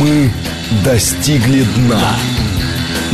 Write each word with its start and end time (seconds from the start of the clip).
Мы 0.00 0.30
достигли 0.82 1.62
дна. 1.76 2.16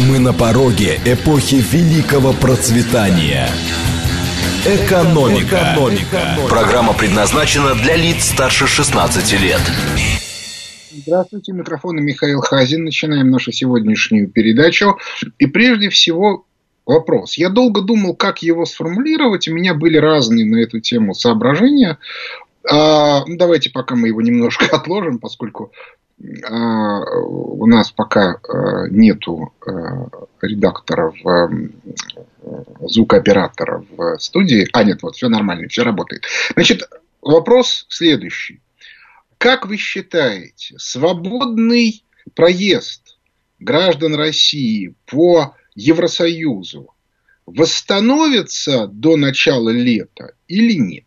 Мы 0.09 0.21
на 0.21 0.33
пороге 0.33 1.01
эпохи 1.05 1.57
великого 1.57 2.33
процветания. 2.33 3.49
Экономика. 4.65 5.73
Экономика. 5.75 6.39
Программа 6.49 6.93
предназначена 6.95 7.75
для 7.75 7.97
лиц 7.97 8.27
старше 8.27 8.69
16 8.69 9.41
лет. 9.41 9.61
Здравствуйте, 10.93 11.53
микрофон 11.53 11.97
Михаил 12.05 12.41
Хазин. 12.41 12.85
Начинаем 12.85 13.33
нашу 13.33 13.51
сегодняшнюю 13.51 14.29
передачу. 14.29 14.97
И 15.39 15.47
прежде 15.47 15.89
всего 15.89 16.47
вопрос. 16.87 17.37
Я 17.37 17.49
долго 17.49 17.83
думал, 17.83 18.15
как 18.15 18.45
его 18.45 18.65
сформулировать. 18.65 19.49
У 19.49 19.53
меня 19.53 19.75
были 19.75 19.97
разные 19.97 20.47
на 20.47 20.59
эту 20.59 20.79
тему 20.79 21.15
соображения. 21.15 21.99
А, 22.71 23.25
ну, 23.27 23.37
давайте 23.37 23.71
пока 23.71 23.97
мы 23.97 24.07
его 24.09 24.23
немножко 24.23 24.67
отложим, 24.77 25.19
поскольку 25.19 25.73
а, 26.45 27.01
у 27.21 27.67
нас 27.67 27.91
пока 27.91 28.41
а, 28.49 28.89
нету 28.89 29.53
а, 29.67 30.09
редакторов, 30.41 31.15
звукооператора 32.81 33.85
в 33.91 34.19
студии. 34.19 34.67
А, 34.73 34.85
нет, 34.85 35.03
вот 35.03 35.17
все 35.17 35.29
нормально, 35.29 35.69
все 35.69 35.83
работает. 35.83 36.25
Значит, 36.55 36.89
вопрос 37.21 37.87
следующий. 37.89 38.61
Как 39.39 39.67
вы 39.67 39.77
считаете, 39.77 40.77
свободный 40.79 42.05
проезд 42.35 43.19
граждан 43.59 44.15
России 44.15 44.95
по 45.07 45.55
Евросоюзу 45.75 46.95
восстановится 47.45 48.87
до 48.87 49.17
начала 49.17 49.71
лета 49.71 50.35
или 50.49 50.75
нет? 50.75 51.06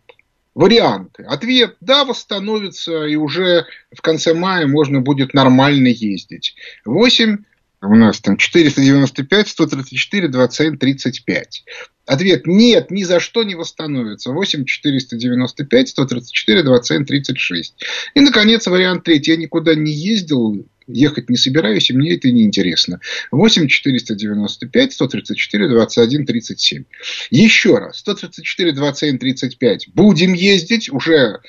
Варианты. 0.59 1.23
Ответ– 1.23 1.77
да, 1.79 2.03
восстановится, 2.03 3.05
и 3.05 3.15
уже 3.15 3.65
в 3.95 4.01
конце 4.01 4.33
мая 4.33 4.67
можно 4.67 4.99
будет 4.99 5.33
нормально 5.33 5.87
ездить. 5.87 6.55
8 6.83 7.37
у 7.81 7.95
нас 7.95 8.19
там 8.19 8.35
495, 8.35 9.47
134, 9.47 10.27
21, 10.27 10.77
35. 10.77 11.63
Ответ– 12.05 12.41
нет, 12.45 12.91
ни 12.91 13.03
за 13.03 13.21
что 13.21 13.43
не 13.43 13.55
восстановится. 13.55 14.31
8, 14.31 14.65
495, 14.65 15.89
134, 15.89 16.63
21, 16.63 17.05
36. 17.05 17.75
И, 18.15 18.19
наконец, 18.19 18.67
вариант 18.67 19.05
третий. 19.05 19.31
Я 19.31 19.37
никуда 19.37 19.75
не 19.75 19.93
ездил, 19.93 20.67
ехать 20.89 21.29
не 21.29 21.37
собираюсь, 21.37 21.89
и 21.89 21.93
мне 21.93 22.15
это 22.15 22.31
не 22.31 22.43
интересно. 22.43 22.99
8 23.31 23.67
495 23.67 24.93
134 24.93 25.69
21 25.69 26.25
37. 26.25 26.83
Еще 27.29 27.77
раз. 27.77 27.99
134 27.99 28.73
21 28.73 29.19
35. 29.19 29.89
Будем 29.93 30.33
ездить 30.33 30.91
уже 30.91 31.39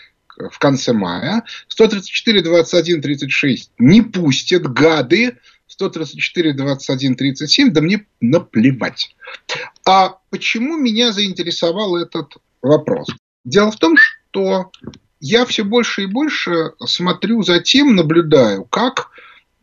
в 0.50 0.58
конце 0.58 0.92
мая. 0.92 1.42
134 1.68 2.42
21 2.42 3.02
36 3.02 3.70
не 3.78 4.02
пустят 4.02 4.62
гады. 4.72 5.36
134 5.66 6.52
21 6.52 7.14
37, 7.14 7.72
да 7.72 7.80
мне 7.80 8.04
наплевать. 8.20 9.14
А 9.86 10.18
почему 10.28 10.76
меня 10.76 11.12
заинтересовал 11.12 11.96
этот 11.96 12.34
вопрос? 12.60 13.08
Дело 13.44 13.70
в 13.70 13.76
том, 13.76 13.96
что 13.96 14.70
я 15.20 15.44
все 15.46 15.64
больше 15.64 16.02
и 16.02 16.06
больше 16.06 16.72
смотрю 16.84 17.42
за 17.42 17.60
тем, 17.60 17.94
наблюдаю, 17.94 18.64
как 18.64 19.09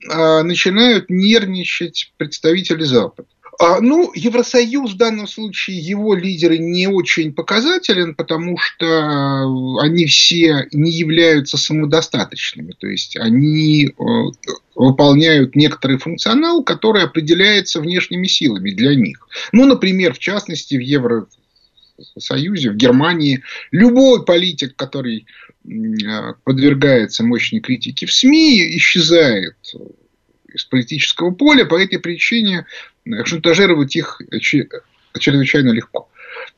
начинают 0.08 1.10
нервничать 1.10 2.14
представители 2.18 2.84
Запада. 2.84 3.28
А, 3.60 3.82
ну, 3.82 4.12
Евросоюз 4.14 4.94
в 4.94 4.98
данном 4.98 5.28
случае, 5.28 5.80
его 5.80 6.14
лидеры 6.14 6.60
не 6.60 6.88
очень 6.88 7.34
показателен, 7.34 8.14
потому 8.14 8.56
что 8.58 9.80
они 9.82 10.06
все 10.06 10.68
не 10.72 10.92
являются 10.92 11.58
самодостаточными. 11.58 12.76
То 12.80 12.86
есть 12.86 13.18
они 13.18 13.88
э, 13.88 14.04
выполняют 14.76 15.56
некоторый 15.56 15.98
функционал, 15.98 16.64
который 16.64 17.04
определяется 17.04 17.82
внешними 17.82 18.28
силами 18.28 18.70
для 18.72 18.94
них. 18.94 19.28
Ну, 19.52 19.66
например, 19.66 20.14
в 20.14 20.20
частности, 20.20 20.76
в 20.76 20.82
Евросоюзе, 21.98 22.72
в 22.72 22.76
Германии, 22.76 23.44
любой 23.72 24.24
политик, 24.26 24.76
который 24.76 25.26
Э, 25.68 26.34
подвергается 26.46 27.26
мощной 27.26 27.60
критике 27.60 28.06
в 28.06 28.14
СМИ, 28.14 28.78
исчезает 28.78 29.58
из 30.54 30.64
политического 30.64 31.32
поля. 31.32 31.66
По 31.66 31.76
этой 31.76 32.00
причине 32.00 32.66
шантажировать 33.26 33.96
их 33.96 34.22
чрезвычайно 34.40 35.72
легко. 35.72 36.10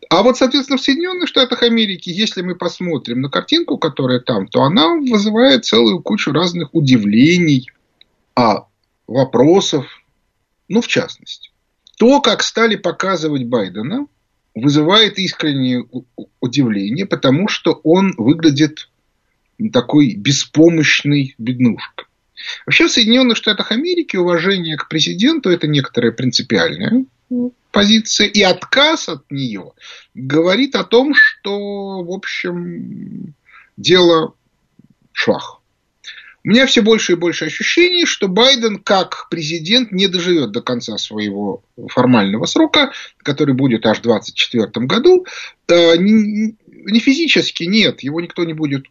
А 0.10 0.22
вот, 0.22 0.38
соответственно, 0.38 0.78
в 0.78 0.82
Соединенных 0.82 1.28
Штатах 1.28 1.64
Америки, 1.64 2.10
если 2.10 2.42
мы 2.44 2.56
посмотрим 2.56 3.22
на 3.22 3.30
картинку, 3.30 3.78
которая 3.78 4.20
там, 4.20 4.48
то 4.48 4.62
она 4.62 4.96
вызывает 4.96 5.66
целую 5.66 6.02
кучу 6.02 6.32
разных 6.32 6.76
удивлений, 6.76 7.68
а 8.36 8.68
вопросов, 9.08 9.88
ну, 10.68 10.82
в 10.82 10.88
частности. 10.88 11.50
То, 11.98 12.22
как 12.22 12.44
стали 12.44 12.76
показывать 12.76 13.46
Байдена, 13.46 14.06
вызывает 14.62 15.18
искреннее 15.18 15.86
удивление, 16.40 17.06
потому 17.06 17.48
что 17.48 17.80
он 17.84 18.14
выглядит 18.18 18.90
такой 19.74 20.16
беспомощный 20.16 21.36
беднушка. 21.38 22.06
Вообще 22.66 22.88
в 22.88 22.92
Соединенных 22.92 23.38
Штатах 23.38 23.72
Америки 23.72 24.16
уважение 24.16 24.78
к 24.78 24.88
президенту– 24.88 25.50
это 25.52 25.68
некоторая 25.68 26.12
принципиальная 26.12 27.06
позиция, 27.72 28.28
и 28.28 28.42
отказ 28.42 29.10
от 29.10 29.30
нее 29.30 29.74
говорит 30.14 30.76
о 30.76 30.84
том, 30.84 31.14
что, 31.14 32.04
в 32.04 32.12
общем, 32.12 33.36
дело 33.78 34.34
швах. 35.12 35.59
У 36.44 36.50
меня 36.50 36.66
все 36.66 36.82
больше 36.82 37.14
и 37.14 37.16
больше 37.16 37.46
ощущений, 37.46 38.06
что 38.06 38.28
Байден 38.28 38.78
как 38.78 39.28
президент 39.30 39.92
не 39.92 40.08
доживет 40.08 40.52
до 40.52 40.62
конца 40.62 40.98
своего 40.98 41.64
формального 41.90 42.46
срока, 42.46 42.92
который 43.18 43.54
будет 43.54 43.86
аж 43.86 44.00
в 44.00 44.04
2024 44.04 44.86
году. 44.86 45.26
Э, 45.68 45.98
не 45.98 47.00
физически, 47.00 47.64
нет, 47.64 48.02
его 48.02 48.22
никто 48.22 48.46
не 48.46 48.54
будет 48.54 48.86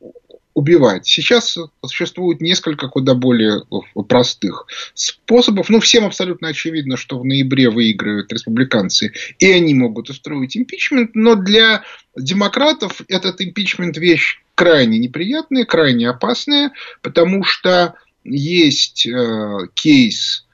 убивать. 0.59 1.07
Сейчас 1.07 1.57
существует 1.87 2.41
несколько 2.41 2.89
куда 2.89 3.15
более 3.15 3.63
простых 4.09 4.67
способов. 4.93 5.69
Ну, 5.69 5.79
всем 5.79 6.05
абсолютно 6.05 6.49
очевидно, 6.49 6.97
что 6.97 7.21
в 7.21 7.25
ноябре 7.25 7.71
выигрывают 7.71 8.33
республиканцы, 8.33 9.13
и 9.39 9.53
они 9.53 9.73
могут 9.75 10.11
устроить 10.11 10.57
импичмент, 10.57 11.15
но 11.15 11.37
для 11.37 11.85
демократов 12.17 13.03
этот 13.07 13.41
импичмент 13.41 13.97
вещь 13.99 14.43
крайне 14.57 14.99
неприятная, 14.99 15.65
крайне 15.65 16.09
опасная, 16.09 16.73
потому 17.03 17.45
что 17.45 17.95
есть 18.25 19.07
э, 19.07 19.59
кейс 19.75 20.45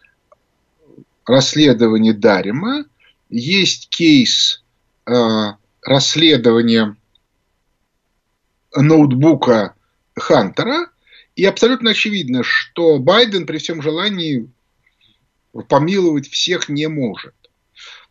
расследования 1.25 2.13
Дарима, 2.13 2.85
есть 3.31 3.89
кейс 3.89 4.63
э, 5.07 5.13
расследования 5.81 6.95
ноутбука 8.77 9.75
Хантера. 10.17 10.91
И 11.37 11.45
абсолютно 11.45 11.91
очевидно, 11.91 12.43
что 12.45 12.99
Байден 12.99 13.47
при 13.47 13.59
всем 13.59 13.83
желании 13.83 14.49
помиловать 15.69 16.29
всех 16.29 16.69
не 16.69 16.89
может. 16.89 17.35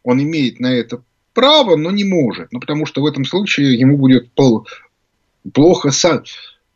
Он 0.03 0.21
имеет 0.21 0.59
на 0.59 0.73
это 0.73 1.03
право, 1.33 1.75
но 1.75 1.91
не 1.91 2.03
может. 2.03 2.51
Ну, 2.51 2.59
потому 2.59 2.85
что 2.85 3.01
в 3.01 3.05
этом 3.05 3.25
случае 3.25 3.79
ему 3.79 3.97
будет 3.97 4.29
плохо 5.53 5.91
со, 5.91 6.23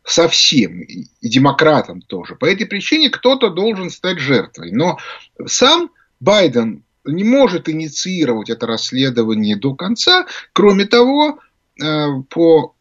совсем. 0.04 0.80
И 0.80 1.06
демократам 1.22 2.00
тоже. 2.00 2.34
По 2.34 2.46
этой 2.46 2.66
причине 2.66 3.10
кто-то 3.10 3.50
должен 3.50 3.90
стать 3.90 4.18
жертвой. 4.18 4.72
Но 4.72 4.98
сам 5.46 5.90
Байден 6.20 6.82
не 7.04 7.24
может 7.24 7.68
инициировать 7.68 8.50
это 8.50 8.66
расследование 8.66 9.56
до 9.56 9.74
конца. 9.74 10.26
Кроме 10.52 10.86
того, 10.86 11.38
э, 11.80 12.06
по 12.28 12.74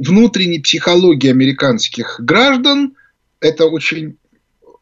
внутренней 0.00 0.60
психологии 0.60 1.30
американских 1.30 2.20
граждан 2.20 2.94
это 3.40 3.66
очень 3.66 4.16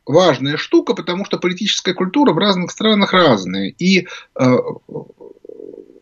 важная 0.06 0.56
штука, 0.56 0.94
потому 0.94 1.24
что 1.24 1.38
политическая 1.38 1.92
культура 1.92 2.32
в 2.32 2.38
разных 2.38 2.70
странах 2.70 3.12
разная. 3.12 3.74
И 3.78 4.00
э, 4.00 4.06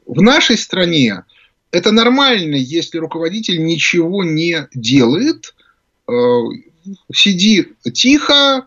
в 0.06 0.22
нашей 0.22 0.56
стране 0.58 1.24
это 1.70 1.92
нормально, 1.92 2.54
если 2.54 2.98
руководитель 2.98 3.64
ничего 3.64 4.22
не 4.22 4.68
делает, 4.74 5.54
э, 6.08 6.12
сиди 7.12 7.69
тихо, 7.92 8.66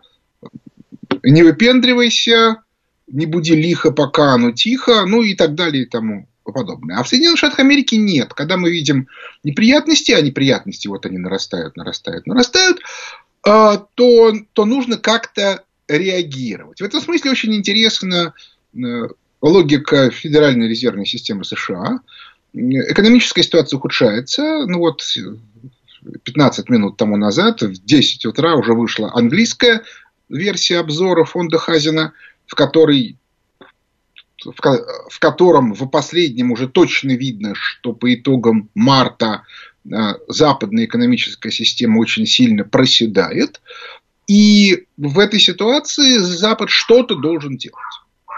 не 1.22 1.42
выпендривайся, 1.42 2.62
не 3.06 3.26
буди 3.26 3.54
лихо 3.54 3.92
пока, 3.92 4.36
но 4.36 4.50
тихо, 4.50 5.04
ну 5.06 5.22
и 5.22 5.34
так 5.34 5.54
далее 5.54 5.84
и 5.84 5.86
тому 5.86 6.26
подобное. 6.44 6.98
А 6.98 7.02
в 7.02 7.08
Соединенных 7.08 7.38
Штатах 7.38 7.60
Америки 7.60 7.94
нет. 7.94 8.34
Когда 8.34 8.56
мы 8.56 8.70
видим 8.70 9.08
неприятности, 9.44 10.12
а 10.12 10.20
неприятности 10.20 10.88
вот 10.88 11.06
они 11.06 11.18
нарастают, 11.18 11.76
нарастают, 11.76 12.26
нарастают, 12.26 12.78
а, 13.42 13.76
то, 13.94 14.32
то 14.52 14.64
нужно 14.64 14.96
как-то 14.96 15.64
реагировать. 15.88 16.80
В 16.80 16.84
этом 16.84 17.00
смысле 17.00 17.32
очень 17.32 17.54
интересна 17.54 18.34
э, 18.74 18.78
логика 19.42 20.10
Федеральной 20.10 20.68
резервной 20.68 21.06
системы 21.06 21.44
США. 21.44 22.00
Экономическая 22.52 23.42
ситуация 23.42 23.76
ухудшается. 23.76 24.66
Ну 24.66 24.78
вот 24.78 25.02
15 26.22 26.68
минут 26.68 26.96
тому 26.96 27.16
назад, 27.16 27.62
в 27.62 27.84
10 27.84 28.26
утра 28.26 28.54
уже 28.54 28.72
вышла 28.72 29.10
английская 29.14 29.82
версия 30.28 30.78
обзора 30.78 31.24
фонда 31.24 31.58
Хазина, 31.58 32.12
в 32.46 32.54
которой 32.54 33.16
в, 34.44 35.18
котором 35.18 35.74
в 35.74 35.88
последнем 35.88 36.52
уже 36.52 36.68
точно 36.68 37.12
видно, 37.12 37.54
что 37.54 37.92
по 37.92 38.14
итогам 38.14 38.70
марта 38.74 39.42
э, 39.84 39.90
западная 40.28 40.86
экономическая 40.86 41.50
система 41.50 41.98
очень 41.98 42.24
сильно 42.26 42.64
проседает. 42.64 43.60
И 44.26 44.86
в 44.96 45.18
этой 45.18 45.40
ситуации 45.40 46.16
Запад 46.18 46.70
что-то 46.70 47.16
должен 47.16 47.56
делать. 47.56 47.76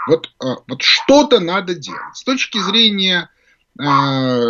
Вот, 0.07 0.31
э, 0.43 0.55
вот 0.67 0.81
что-то 0.81 1.39
надо 1.39 1.75
делать. 1.75 2.15
С 2.15 2.23
точки 2.23 2.57
зрения 2.59 3.29
э, 3.79 4.49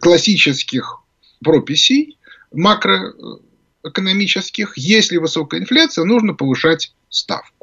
классических 0.00 0.98
прописей 1.42 2.18
макроэкономических, 2.52 4.76
если 4.76 5.18
высокая 5.18 5.60
инфляция, 5.60 6.04
нужно 6.04 6.34
повышать 6.34 6.92
ставку. 7.08 7.53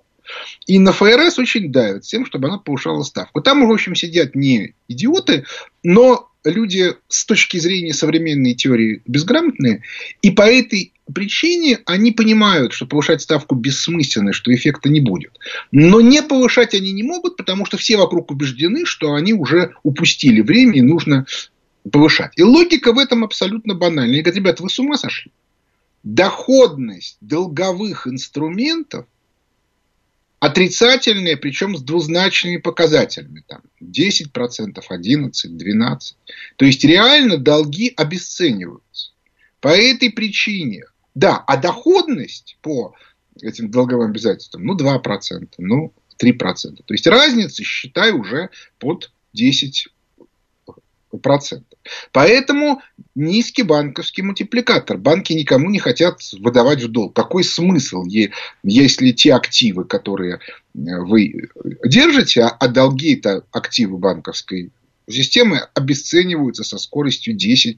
И 0.67 0.79
на 0.79 0.91
ФРС 0.91 1.39
очень 1.39 1.71
давят 1.71 2.03
тем, 2.03 2.25
чтобы 2.25 2.47
она 2.47 2.57
повышала 2.57 3.03
ставку. 3.03 3.41
Там, 3.41 3.67
в 3.67 3.71
общем, 3.71 3.95
сидят 3.95 4.35
не 4.35 4.75
идиоты, 4.87 5.45
но 5.83 6.31
люди 6.43 6.95
с 7.07 7.25
точки 7.25 7.57
зрения 7.57 7.93
современной 7.93 8.53
теории 8.53 9.01
безграмотные. 9.05 9.83
И 10.21 10.31
по 10.31 10.43
этой 10.43 10.93
причине 11.13 11.79
они 11.85 12.11
понимают, 12.11 12.73
что 12.73 12.85
повышать 12.85 13.21
ставку 13.21 13.55
бессмысленно, 13.55 14.33
что 14.33 14.53
эффекта 14.53 14.89
не 14.89 14.99
будет. 14.99 15.37
Но 15.71 16.01
не 16.01 16.21
повышать 16.21 16.73
они 16.73 16.91
не 16.91 17.03
могут, 17.03 17.37
потому 17.37 17.65
что 17.65 17.77
все 17.77 17.97
вокруг 17.97 18.31
убеждены, 18.31 18.85
что 18.85 19.13
они 19.13 19.33
уже 19.33 19.73
упустили 19.83 20.41
время 20.41 20.77
и 20.77 20.81
нужно 20.81 21.25
повышать. 21.91 22.33
И 22.35 22.43
логика 22.43 22.93
в 22.93 22.99
этом 22.99 23.23
абсолютно 23.23 23.73
банальна. 23.73 24.13
Они 24.13 24.21
говорят, 24.21 24.35
ребят, 24.35 24.59
вы 24.59 24.69
с 24.69 24.79
ума 24.79 24.97
сошли? 24.97 25.31
Доходность 26.03 27.17
долговых 27.21 28.07
инструментов 28.07 29.05
отрицательные, 30.41 31.37
причем 31.37 31.77
с 31.77 31.83
двузначными 31.83 32.57
показателями. 32.57 33.43
Там 33.47 33.61
10%, 33.79 34.81
11, 34.89 35.57
12. 35.57 36.17
То 36.55 36.65
есть 36.65 36.83
реально 36.83 37.37
долги 37.37 37.93
обесцениваются. 37.95 39.11
По 39.59 39.67
этой 39.67 40.09
причине, 40.09 40.85
да, 41.13 41.37
а 41.37 41.57
доходность 41.57 42.57
по 42.61 42.95
этим 43.39 43.69
долговым 43.69 44.09
обязательствам, 44.09 44.65
ну, 44.65 44.75
2%, 44.75 45.47
ну, 45.59 45.93
3%. 46.19 46.83
То 46.83 46.93
есть 46.93 47.05
разница, 47.05 47.63
считай, 47.63 48.11
уже 48.11 48.49
под 48.79 49.11
10 49.33 49.89
процентов. 51.19 51.77
Поэтому 52.11 52.81
низкий 53.15 53.63
банковский 53.63 54.21
мультипликатор. 54.21 54.97
Банки 54.97 55.33
никому 55.33 55.69
не 55.69 55.79
хотят 55.79 56.19
выдавать 56.33 56.83
в 56.83 56.87
долг. 56.87 57.15
Какой 57.15 57.43
смысл, 57.43 58.03
если 58.63 59.11
те 59.11 59.33
активы, 59.33 59.85
которые 59.85 60.35
э, 60.35 60.39
вы 60.73 61.49
держите, 61.85 62.43
а 62.43 62.67
долги 62.67 63.15
это 63.15 63.43
активы 63.51 63.97
банковской 63.97 64.71
системы 65.09 65.67
обесцениваются 65.73 66.63
со 66.63 66.77
скоростью 66.77 67.35
10% 67.35 67.75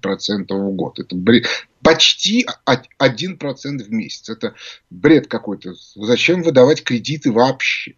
в 0.49 0.75
год. 0.75 0.99
Это 0.99 1.15
бред. 1.15 1.47
почти 1.81 2.45
1% 2.65 3.83
в 3.83 3.91
месяц. 3.91 4.29
Это 4.29 4.55
бред 4.89 5.27
какой-то. 5.27 5.73
Зачем 5.95 6.43
выдавать 6.43 6.83
кредиты 6.83 7.31
вообще? 7.31 7.95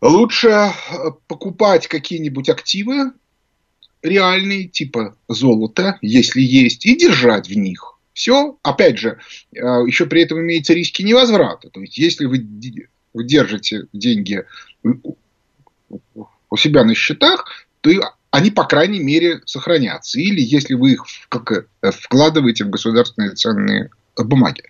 Лучше 0.00 0.48
э, 0.48 0.72
покупать 1.26 1.88
какие-нибудь 1.88 2.48
активы, 2.48 3.12
реальные, 4.02 4.68
типа 4.68 5.16
золота, 5.28 5.98
если 6.02 6.40
есть, 6.40 6.86
и 6.86 6.96
держать 6.96 7.48
в 7.48 7.56
них. 7.56 7.94
Все, 8.12 8.58
опять 8.62 8.98
же, 8.98 9.18
э, 9.54 9.58
еще 9.86 10.06
при 10.06 10.22
этом 10.22 10.40
имеется 10.40 10.74
риски 10.74 11.02
невозврата. 11.02 11.70
То 11.70 11.80
есть, 11.80 11.98
если 11.98 12.26
вы, 12.26 12.44
вы 13.14 13.24
держите 13.24 13.84
деньги 13.92 14.44
у 16.50 16.56
себя 16.56 16.84
на 16.84 16.94
счетах, 16.94 17.66
то 17.80 17.90
они, 18.30 18.50
по 18.50 18.64
крайней 18.64 19.00
мере, 19.00 19.40
сохранятся. 19.46 20.18
Или 20.18 20.40
если 20.40 20.74
вы 20.74 20.92
их 20.92 21.04
как, 21.28 21.52
э, 21.52 21.64
вкладываете 21.92 22.64
в 22.64 22.70
государственные 22.70 23.36
ценные 23.36 23.90
бумаги. 24.16 24.64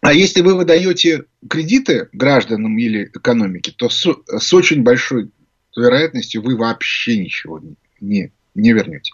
А 0.00 0.12
если 0.12 0.42
вы 0.42 0.54
выдаете 0.54 1.24
кредиты 1.48 2.08
гражданам 2.12 2.76
или 2.78 3.04
экономике, 3.04 3.72
то 3.76 3.88
с, 3.88 4.06
с 4.26 4.52
очень 4.52 4.82
большой 4.82 5.30
вероятностью 5.76 6.42
вы 6.42 6.56
вообще 6.56 7.18
ничего 7.18 7.60
не, 8.00 8.32
не 8.54 8.72
вернете. 8.72 9.12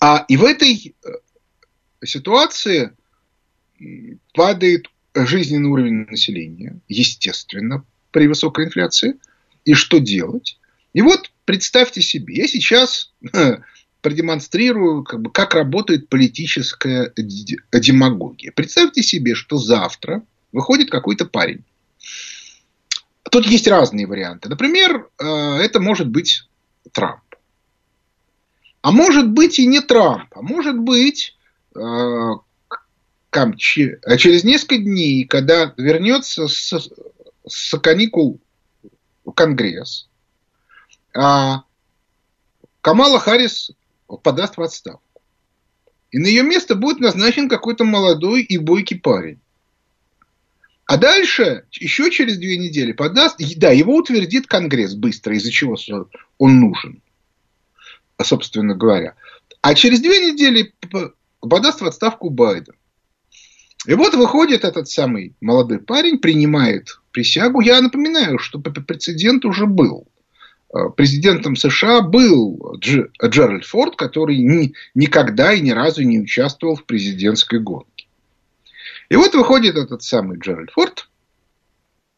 А 0.00 0.24
и 0.28 0.36
в 0.36 0.44
этой 0.44 0.94
э, 1.04 1.08
ситуации 2.04 2.92
падает 4.34 4.86
жизненный 5.14 5.68
уровень 5.68 6.06
населения, 6.08 6.78
естественно, 6.88 7.84
при 8.10 8.26
высокой 8.26 8.66
инфляции. 8.66 9.16
И 9.64 9.74
что 9.74 9.98
делать? 9.98 10.58
И 10.92 11.02
вот 11.02 11.30
представьте 11.44 12.02
себе, 12.02 12.36
я 12.36 12.46
сейчас 12.46 13.12
э, 13.32 13.58
продемонстрирую, 14.00 15.02
как, 15.02 15.22
бы, 15.22 15.30
как 15.30 15.54
работает 15.54 16.08
политическая 16.08 17.12
демагогия. 17.16 18.52
Представьте 18.52 19.02
себе, 19.02 19.34
что 19.34 19.58
завтра 19.58 20.22
выходит 20.52 20.90
какой-то 20.90 21.26
парень 21.26 21.64
Тут 23.36 23.44
есть 23.48 23.68
разные 23.68 24.06
варианты. 24.06 24.48
Например, 24.48 25.10
э, 25.18 25.24
это 25.26 25.78
может 25.78 26.08
быть 26.08 26.48
Трамп. 26.90 27.20
А 28.80 28.92
может 28.92 29.28
быть 29.28 29.58
и 29.58 29.66
не 29.66 29.82
Трамп. 29.82 30.32
А 30.34 30.40
может 30.40 30.78
быть 30.78 31.36
э, 31.74 31.78
через 34.16 34.42
несколько 34.42 34.78
дней, 34.78 35.26
когда 35.26 35.74
вернется 35.76 36.48
с, 36.48 36.88
с 37.46 37.78
каникул 37.78 38.40
Конгресс, 39.34 40.08
а 41.14 41.64
Камала 42.80 43.20
Харрис 43.20 43.72
подаст 44.22 44.56
в 44.56 44.62
отставку. 44.62 45.20
И 46.10 46.16
на 46.18 46.26
ее 46.26 46.42
место 46.42 46.74
будет 46.74 47.00
назначен 47.00 47.50
какой-то 47.50 47.84
молодой 47.84 48.40
и 48.40 48.56
бойкий 48.56 48.98
парень. 48.98 49.40
А 50.86 50.98
дальше, 50.98 51.64
еще 51.72 52.10
через 52.12 52.38
две 52.38 52.56
недели 52.56 52.92
подаст, 52.92 53.38
да, 53.56 53.70
его 53.72 53.96
утвердит 53.96 54.46
Конгресс 54.46 54.94
быстро, 54.94 55.34
из-за 55.34 55.50
чего 55.50 55.76
он 56.38 56.60
нужен, 56.60 57.02
собственно 58.22 58.76
говоря. 58.76 59.14
А 59.62 59.74
через 59.74 60.00
две 60.00 60.30
недели 60.30 60.72
подаст 61.40 61.80
в 61.80 61.86
отставку 61.86 62.30
Байден. 62.30 62.74
И 63.86 63.94
вот 63.94 64.14
выходит 64.14 64.64
этот 64.64 64.88
самый 64.88 65.34
молодой 65.40 65.80
парень, 65.80 66.18
принимает 66.18 67.00
присягу. 67.10 67.60
Я 67.60 67.80
напоминаю, 67.80 68.38
что 68.38 68.60
прецедент 68.60 69.44
уже 69.44 69.66
был. 69.66 70.06
А, 70.72 70.88
президентом 70.90 71.56
США 71.56 72.00
был 72.00 72.78
Джеральд 72.78 73.64
Форд, 73.64 73.96
который 73.96 74.38
ни, 74.38 74.72
никогда 74.94 75.52
и 75.52 75.60
ни 75.60 75.70
разу 75.70 76.02
не 76.02 76.20
участвовал 76.20 76.76
в 76.76 76.84
президентской 76.84 77.58
гонке. 77.58 77.95
И 79.08 79.16
вот 79.16 79.34
выходит 79.34 79.76
этот 79.76 80.02
самый 80.02 80.38
Джеральд 80.38 80.70
Форд, 80.72 81.08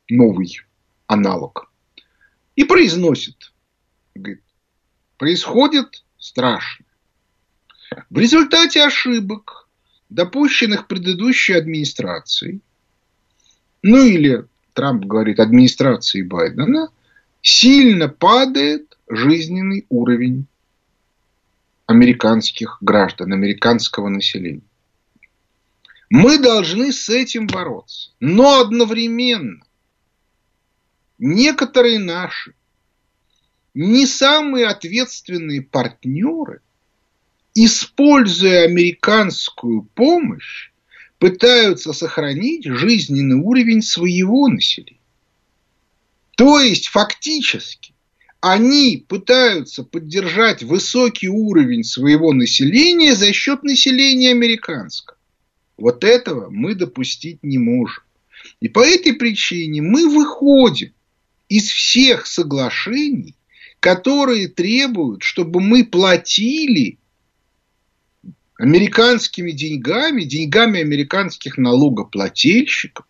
новый 0.09 0.61
аналог, 1.07 1.71
и 2.57 2.65
произносит, 2.65 3.53
говорит, 4.15 4.43
происходит 5.19 6.05
страшно. 6.19 6.87
В 8.11 8.19
результате 8.19 8.83
ошибок, 8.83 9.69
допущенных 10.09 10.87
предыдущей 10.87 11.55
администрацией, 11.55 12.61
ну 13.83 14.03
или 14.03 14.47
Трамп 14.73 15.05
говорит 15.05 15.41
администрации 15.41 16.23
Байдена, 16.23 16.89
сильно 17.43 18.09
падает 18.09 18.97
жизненный 19.09 19.87
уровень 19.89 20.47
американских 21.87 22.79
граждан, 22.81 23.33
американского 23.33 24.09
населения. 24.09 24.68
Мы 26.11 26.39
должны 26.39 26.93
с 26.93 27.09
этим 27.09 27.47
бороться. 27.47 28.11
Но 28.21 28.61
одновременно 28.61 29.63
некоторые 31.19 31.99
наши 31.99 32.55
не 33.75 34.07
самые 34.07 34.67
ответственные 34.67 35.63
партнеры, 35.63 36.63
используя 37.55 38.65
американскую 38.65 39.83
помощь, 39.83 40.71
пытаются 41.19 41.93
сохранить 41.93 42.65
жизненный 42.65 43.37
уровень 43.37 43.83
своего 43.83 44.49
населения. 44.49 44.99
То 46.37 46.61
есть, 46.61 46.89
фактически, 46.89 47.95
они 48.41 49.05
пытаются 49.09 49.83
поддержать 49.83 50.63
высокий 50.63 51.29
уровень 51.29 51.85
своего 51.85 52.33
населения 52.33 53.15
за 53.15 53.33
счет 53.33 53.65
населения 53.65 54.31
американского. 54.31 55.18
Вот 55.79 56.03
этого 56.03 56.51
мы 56.51 56.75
допустить 56.75 57.39
не 57.43 57.57
можем. 57.57 58.03
И 58.61 58.69
по 58.69 58.85
этой 58.85 59.15
причине 59.15 59.81
мы 59.81 60.09
выходим 60.09 60.93
из 61.49 61.71
всех 61.71 62.27
соглашений, 62.27 63.35
которые 63.81 64.49
требуют, 64.49 65.23
чтобы 65.23 65.61
мы 65.61 65.85
платили 65.85 66.99
американскими 68.57 69.53
деньгами, 69.53 70.25
деньгами 70.25 70.81
американских 70.81 71.57
налогоплательщиков, 71.59 73.07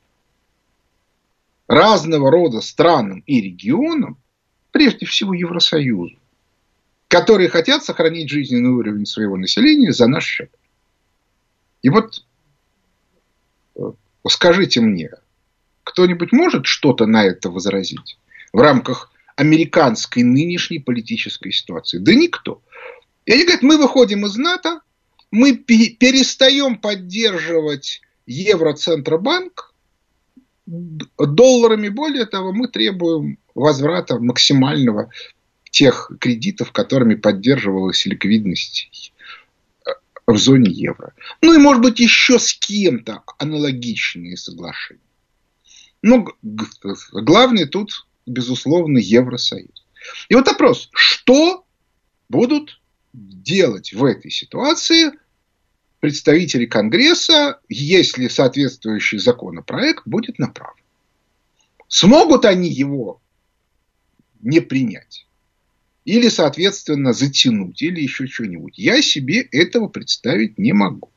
разного 1.67 2.31
рода 2.31 2.61
странам 2.61 3.23
и 3.27 3.41
регионам, 3.41 4.19
прежде 4.73 5.07
всего 5.07 5.33
Евросоюзу, 5.33 6.19
которые 7.09 7.49
хотят 7.49 7.83
сохранить 7.83 8.29
жизненный 8.29 8.71
уровень 8.71 9.07
своего 9.07 9.39
населения 9.39 9.93
за 9.93 10.07
наш 10.07 10.25
счет. 10.27 10.51
И 11.81 11.89
вот 11.89 12.25
скажите 14.27 14.81
мне, 14.81 15.11
кто-нибудь 15.85 16.33
может 16.33 16.67
что-то 16.67 17.07
на 17.07 17.25
это 17.25 17.51
возразить 17.51 18.19
в 18.53 18.61
рамках 18.61 19.11
американской 19.37 20.23
нынешней 20.23 20.79
политической 20.79 21.53
ситуации? 21.53 21.99
Да 21.99 22.15
никто. 22.15 22.63
И 23.25 23.33
они 23.33 23.43
говорят, 23.43 23.63
мы 23.63 23.79
выходим 23.79 24.27
из 24.27 24.37
НАТО, 24.37 24.81
мы 25.31 25.57
перестаем 25.57 26.79
поддерживать 26.79 28.01
Евроцентробанк 28.27 29.75
долларами. 31.19 31.89
Более 31.89 32.27
того, 32.27 32.53
мы 32.53 32.69
требуем 32.69 33.39
возврата 33.55 34.19
максимального 34.19 35.11
тех 35.71 36.11
кредитов, 36.21 36.73
которыми 36.73 37.15
поддерживалась 37.15 38.07
ликвидность 38.07 39.13
в 40.33 40.39
зоне 40.39 40.71
евро. 40.71 41.15
Ну 41.41 41.55
и, 41.55 41.59
может 41.59 41.83
быть, 41.83 42.01
еще 42.01 42.39
с 42.39 42.53
кем-то 42.53 43.23
аналогичные 43.39 44.37
соглашения. 44.37 45.01
Но 46.03 46.27
главное 47.13 47.67
тут, 47.67 48.07
безусловно, 48.27 48.99
Евросоюз. 48.99 49.87
И 50.29 50.35
вот 50.35 50.47
вопрос, 50.47 50.91
что 50.93 51.65
будут 52.29 52.81
делать 53.13 53.93
в 53.93 54.05
этой 54.05 54.31
ситуации 54.31 55.13
представители 56.01 56.67
Конгресса, 56.67 57.61
если 57.69 58.29
соответствующий 58.29 59.19
законопроект 59.19 60.03
будет 60.07 60.39
направлен? 60.39 60.85
Смогут 61.89 62.45
они 62.45 62.69
его 62.69 63.21
не 64.41 64.61
принять? 64.61 65.27
Или, 66.09 66.31
соответственно, 66.31 67.13
затянуть, 67.13 67.83
или 67.83 68.01
еще 68.01 68.27
что-нибудь. 68.27 68.79
Я 68.79 69.03
себе 69.03 69.43
этого 69.43 69.89
представить 69.89 70.57
не 70.57 70.73
могу. 70.73 71.11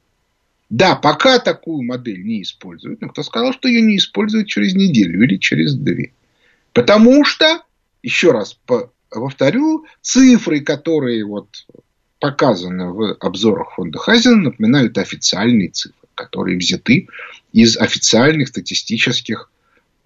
Да, 0.69 0.97
пока 0.97 1.39
такую 1.39 1.83
модель 1.83 2.21
не 2.25 2.41
используют, 2.41 2.99
но 2.99 3.07
кто 3.07 3.23
сказал, 3.23 3.53
что 3.53 3.69
ее 3.69 3.83
не 3.83 3.95
используют 3.95 4.49
через 4.49 4.75
неделю 4.75 5.23
или 5.23 5.37
через 5.37 5.75
две? 5.75 6.11
Потому 6.73 7.23
что, 7.23 7.63
еще 8.03 8.31
раз 8.31 8.59
повторю, 9.09 9.85
цифры, 10.01 10.59
которые 10.59 11.25
вот 11.25 11.65
показаны 12.19 12.91
в 12.91 13.13
обзорах 13.21 13.75
фонда 13.75 13.97
Хазина, 13.97 14.35
напоминают 14.35 14.97
официальные 14.97 15.69
цифры, 15.69 16.09
которые 16.15 16.57
взяты 16.57 17.07
из 17.53 17.77
официальных 17.77 18.49
статистических 18.49 19.49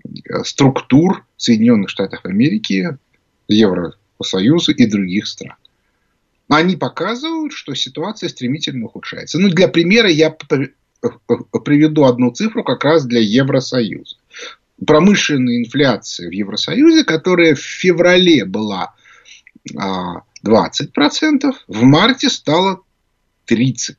э, 0.04 0.44
структур 0.44 1.26
Соединенных 1.38 1.90
Штатов 1.90 2.24
Америки, 2.24 3.00
Евро 3.48 3.96
по 4.18 4.24
Союзу 4.24 4.72
и 4.72 4.86
других 4.86 5.28
стран. 5.28 5.56
Они 6.48 6.76
показывают, 6.76 7.54
что 7.54 7.74
ситуация 7.74 8.30
стремительно 8.30 8.86
ухудшается. 8.86 9.40
Ну, 9.40 9.50
для 9.50 9.68
примера 9.68 10.10
я 10.10 10.30
приведу 10.30 12.04
одну 12.04 12.32
цифру 12.32 12.64
как 12.64 12.84
раз 12.84 13.06
для 13.06 13.20
Евросоюза. 13.20 14.18
Промышленная 14.86 15.58
инфляция 15.58 16.30
в 16.30 16.32
Евросоюзе, 16.32 17.04
которая 17.04 17.56
в 17.56 17.60
феврале 17.60 18.46
была 18.46 18.94
20%, 19.74 21.46
а, 21.46 21.54
в 21.68 21.84
марте 21.84 22.30
стала 22.30 22.82
30%. 23.48 23.96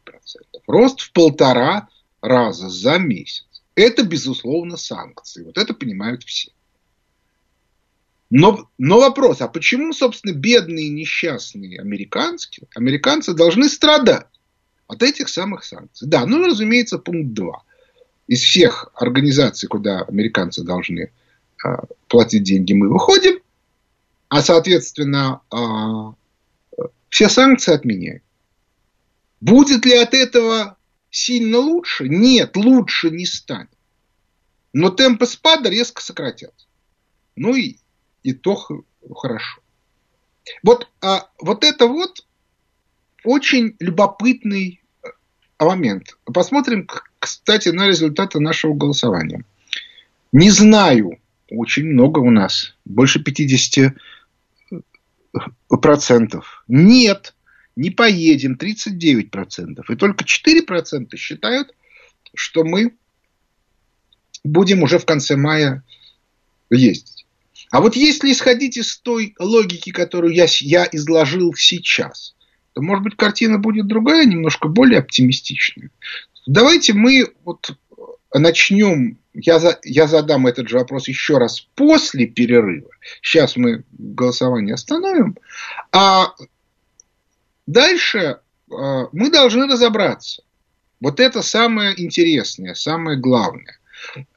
Рост 0.66 1.00
в 1.00 1.12
полтора 1.12 1.88
раза 2.20 2.68
за 2.68 2.98
месяц. 2.98 3.46
Это, 3.74 4.04
безусловно, 4.04 4.76
санкции. 4.76 5.42
Вот 5.42 5.58
это 5.58 5.74
понимают 5.74 6.22
все. 6.24 6.50
Но, 8.30 8.68
но 8.76 8.98
вопрос, 8.98 9.40
а 9.40 9.48
почему, 9.48 9.92
собственно, 9.92 10.32
бедные 10.32 10.88
несчастные 10.88 11.80
американские, 11.80 12.66
американцы 12.74 13.34
должны 13.34 13.68
страдать 13.68 14.26
от 14.88 15.02
этих 15.02 15.28
самых 15.28 15.64
санкций? 15.64 16.08
Да, 16.08 16.26
ну, 16.26 16.44
разумеется, 16.44 16.98
пункт 16.98 17.34
2. 17.34 17.62
Из 18.26 18.42
всех 18.42 18.90
организаций, 18.94 19.68
куда 19.68 20.00
американцы 20.00 20.64
должны 20.64 21.12
а, 21.64 21.84
платить 22.08 22.42
деньги, 22.42 22.72
мы 22.72 22.88
выходим, 22.88 23.38
а, 24.28 24.42
соответственно, 24.42 25.40
а, 25.50 26.14
все 27.08 27.28
санкции 27.28 27.72
отменяем. 27.72 28.22
Будет 29.40 29.84
ли 29.84 29.94
от 29.94 30.14
этого 30.14 30.76
сильно 31.10 31.58
лучше? 31.58 32.08
Нет, 32.08 32.56
лучше 32.56 33.10
не 33.10 33.24
станет. 33.24 33.70
Но 34.72 34.90
темпы 34.90 35.26
спада 35.26 35.70
резко 35.70 36.02
сократятся. 36.02 36.66
Ну 37.36 37.54
и 37.54 37.76
и 38.26 38.32
то 38.32 38.56
хорошо. 39.14 39.60
Вот, 40.64 40.88
а, 41.00 41.28
вот 41.40 41.62
это 41.62 41.86
вот 41.86 42.26
очень 43.22 43.76
любопытный 43.78 44.82
э, 45.04 45.64
момент. 45.64 46.18
Посмотрим, 46.24 46.88
кстати, 47.20 47.68
на 47.68 47.86
результаты 47.86 48.40
нашего 48.40 48.74
голосования. 48.74 49.44
Не 50.32 50.50
знаю, 50.50 51.20
очень 51.48 51.84
много 51.84 52.18
у 52.18 52.32
нас, 52.32 52.74
больше 52.84 53.22
50 53.22 53.94
процентов. 55.80 56.64
Нет, 56.66 57.32
не 57.76 57.90
поедем, 57.90 58.56
39 58.56 59.30
процентов. 59.30 59.88
И 59.88 59.94
только 59.94 60.24
4 60.24 60.62
процента 60.62 61.16
считают, 61.16 61.72
что 62.34 62.64
мы 62.64 62.96
будем 64.42 64.82
уже 64.82 64.98
в 64.98 65.06
конце 65.06 65.36
мая 65.36 65.84
ездить. 66.70 67.15
А 67.70 67.80
вот 67.80 67.96
если 67.96 68.32
исходить 68.32 68.76
из 68.76 68.96
той 68.98 69.34
логики, 69.38 69.90
которую 69.90 70.34
я, 70.34 70.46
я 70.60 70.88
изложил 70.92 71.54
сейчас, 71.54 72.34
то, 72.72 72.82
может 72.82 73.04
быть, 73.04 73.16
картина 73.16 73.58
будет 73.58 73.86
другая, 73.86 74.24
немножко 74.24 74.68
более 74.68 75.00
оптимистичная. 75.00 75.90
Давайте 76.46 76.92
мы 76.92 77.32
вот 77.44 77.76
начнем, 78.32 79.18
я, 79.34 79.58
за, 79.58 79.78
я 79.82 80.06
задам 80.06 80.46
этот 80.46 80.68
же 80.68 80.78
вопрос 80.78 81.08
еще 81.08 81.38
раз 81.38 81.66
после 81.74 82.26
перерыва. 82.26 82.90
Сейчас 83.22 83.56
мы 83.56 83.84
голосование 83.92 84.74
остановим. 84.74 85.36
А 85.92 86.34
дальше 87.66 88.40
а, 88.70 89.08
мы 89.12 89.30
должны 89.30 89.66
разобраться. 89.66 90.42
Вот 91.00 91.20
это 91.20 91.42
самое 91.42 92.00
интересное, 92.00 92.74
самое 92.74 93.18
главное. 93.18 93.78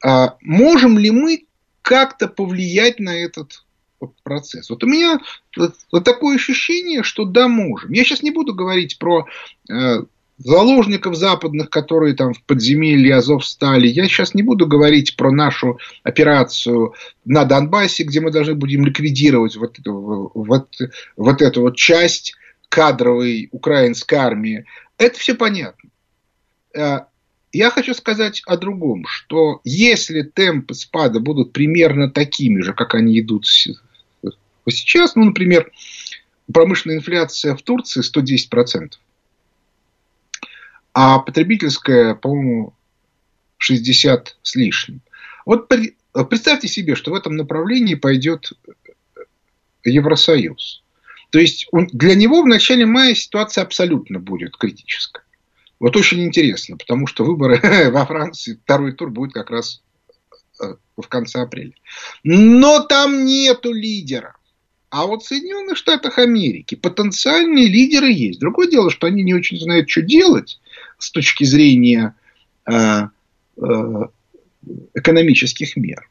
А 0.04 0.36
можем 0.40 0.98
ли 0.98 1.10
мы 1.10 1.46
как-то 1.90 2.28
повлиять 2.28 3.00
на 3.00 3.16
этот 3.16 3.64
процесс. 4.22 4.70
Вот 4.70 4.84
у 4.84 4.86
меня 4.86 5.18
вот 5.56 6.04
такое 6.04 6.36
ощущение, 6.36 7.02
что 7.02 7.24
да, 7.24 7.48
можем. 7.48 7.90
Я 7.90 8.04
сейчас 8.04 8.22
не 8.22 8.30
буду 8.30 8.54
говорить 8.54 8.96
про 9.00 9.26
э, 9.68 10.04
заложников 10.38 11.16
западных, 11.16 11.68
которые 11.68 12.14
там 12.14 12.32
в 12.32 12.44
подземелье 12.44 13.16
Азов 13.16 13.44
стали. 13.44 13.88
Я 13.88 14.04
сейчас 14.04 14.34
не 14.34 14.42
буду 14.42 14.68
говорить 14.68 15.16
про 15.16 15.32
нашу 15.32 15.80
операцию 16.04 16.94
на 17.24 17.44
Донбассе, 17.44 18.04
где 18.04 18.20
мы 18.20 18.30
должны 18.30 18.54
будем 18.54 18.86
ликвидировать 18.86 19.56
вот, 19.56 19.78
вот, 19.84 20.68
вот 21.16 21.42
эту 21.42 21.62
вот 21.62 21.76
часть 21.76 22.36
кадровой 22.68 23.48
украинской 23.50 24.14
армии. 24.14 24.64
Это 24.96 25.18
все 25.18 25.34
понятно. 25.34 25.90
Я 27.52 27.70
хочу 27.70 27.94
сказать 27.94 28.42
о 28.46 28.56
другом, 28.56 29.06
что 29.06 29.60
если 29.64 30.22
темпы 30.22 30.74
спада 30.74 31.18
будут 31.18 31.52
примерно 31.52 32.08
такими 32.10 32.60
же, 32.60 32.74
как 32.74 32.94
они 32.94 33.18
идут 33.18 33.46
сейчас, 34.68 35.16
ну, 35.16 35.24
например, 35.24 35.72
промышленная 36.52 36.98
инфляция 36.98 37.56
в 37.56 37.62
Турции 37.62 38.02
110%, 38.02 38.92
а 40.94 41.18
потребительская, 41.18 42.14
по-моему, 42.14 42.74
60 43.58 44.36
с 44.42 44.54
лишним. 44.54 45.00
Вот 45.44 45.68
представьте 45.68 46.68
себе, 46.68 46.94
что 46.94 47.10
в 47.10 47.14
этом 47.14 47.36
направлении 47.36 47.94
пойдет 47.96 48.52
Евросоюз. 49.82 50.84
То 51.30 51.38
есть 51.38 51.66
для 51.72 52.14
него 52.14 52.42
в 52.42 52.46
начале 52.46 52.86
мая 52.86 53.14
ситуация 53.14 53.62
абсолютно 53.62 54.20
будет 54.20 54.56
критическая. 54.56 55.24
Вот 55.80 55.96
очень 55.96 56.22
интересно, 56.22 56.76
потому 56.76 57.06
что 57.06 57.24
выборы 57.24 57.58
во 57.90 58.04
Франции, 58.04 58.60
второй 58.62 58.92
тур 58.92 59.10
будет 59.10 59.32
как 59.32 59.50
раз 59.50 59.82
э, 60.62 60.74
в 60.96 61.08
конце 61.08 61.40
апреля. 61.40 61.72
Но 62.22 62.80
там 62.80 63.24
нету 63.24 63.72
лидера. 63.72 64.36
А 64.90 65.06
вот 65.06 65.22
в 65.22 65.26
Соединенных 65.26 65.76
Штатах 65.76 66.18
Америки 66.18 66.74
потенциальные 66.74 67.68
лидеры 67.68 68.12
есть. 68.12 68.40
Другое 68.40 68.68
дело, 68.68 68.90
что 68.90 69.06
они 69.06 69.22
не 69.22 69.32
очень 69.32 69.58
знают, 69.58 69.88
что 69.88 70.02
делать 70.02 70.60
с 70.98 71.10
точки 71.10 71.44
зрения 71.44 72.14
э, 72.66 73.02
э, 73.56 74.06
экономических 74.94 75.76
мер. 75.76 76.10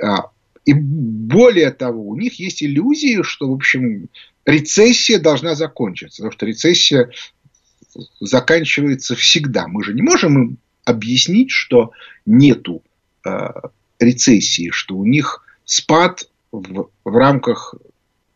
А, 0.00 0.30
и 0.64 0.72
более 0.72 1.70
того, 1.72 2.06
у 2.06 2.16
них 2.16 2.38
есть 2.38 2.62
иллюзии, 2.62 3.22
что, 3.22 3.48
в 3.48 3.54
общем, 3.54 4.08
рецессия 4.44 5.18
должна 5.18 5.54
закончиться. 5.54 6.22
Потому 6.22 6.32
что 6.32 6.46
рецессия 6.46 7.10
заканчивается 8.20 9.14
всегда. 9.14 9.68
Мы 9.68 9.84
же 9.84 9.94
не 9.94 10.02
можем 10.02 10.42
им 10.42 10.58
объяснить, 10.84 11.50
что 11.50 11.92
нету 12.26 12.82
э, 13.24 13.48
рецессии, 13.98 14.70
что 14.70 14.96
у 14.96 15.04
них 15.04 15.44
спад 15.64 16.28
в, 16.52 16.88
в 17.04 17.16
рамках 17.16 17.74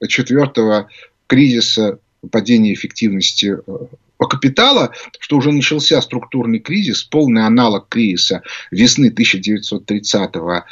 четвертого 0.08 0.88
кризиса 1.26 1.98
падения 2.30 2.74
эффективности 2.74 3.56
э, 3.66 3.72
капитала, 4.18 4.92
что 5.20 5.36
уже 5.36 5.52
начался 5.52 6.00
структурный 6.00 6.58
кризис, 6.58 7.04
полный 7.04 7.46
аналог 7.46 7.88
кризиса 7.88 8.42
весны 8.70 9.14
1930-го, 9.16 10.64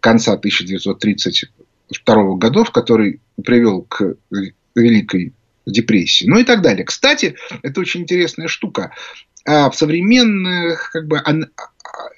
конца 0.00 0.34
1932 0.34 2.36
годов, 2.36 2.70
который 2.70 3.20
привел 3.42 3.82
к 3.82 4.16
Великой 4.74 5.32
депрессии, 5.66 6.26
ну 6.26 6.38
и 6.38 6.44
так 6.44 6.62
далее. 6.62 6.84
Кстати, 6.84 7.36
это 7.62 7.80
очень 7.80 8.02
интересная 8.02 8.48
штука. 8.48 8.92
А 9.44 9.70
в 9.70 9.76
современных 9.76 10.90
как 10.92 11.06
бы, 11.06 11.20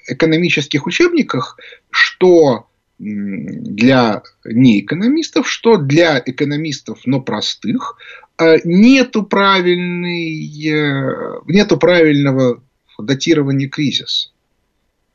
экономических 0.06 0.86
учебниках, 0.86 1.58
что 1.90 2.68
для 2.98 4.22
неэкономистов, 4.44 5.48
что 5.48 5.76
для 5.76 6.22
экономистов, 6.24 7.00
но 7.06 7.20
простых, 7.20 7.96
а, 8.36 8.56
нету, 8.64 9.24
правильной, 9.24 10.68
э, 10.68 11.40
нету 11.46 11.76
правильного 11.76 12.62
датирования 12.98 13.68
кризиса. 13.68 14.30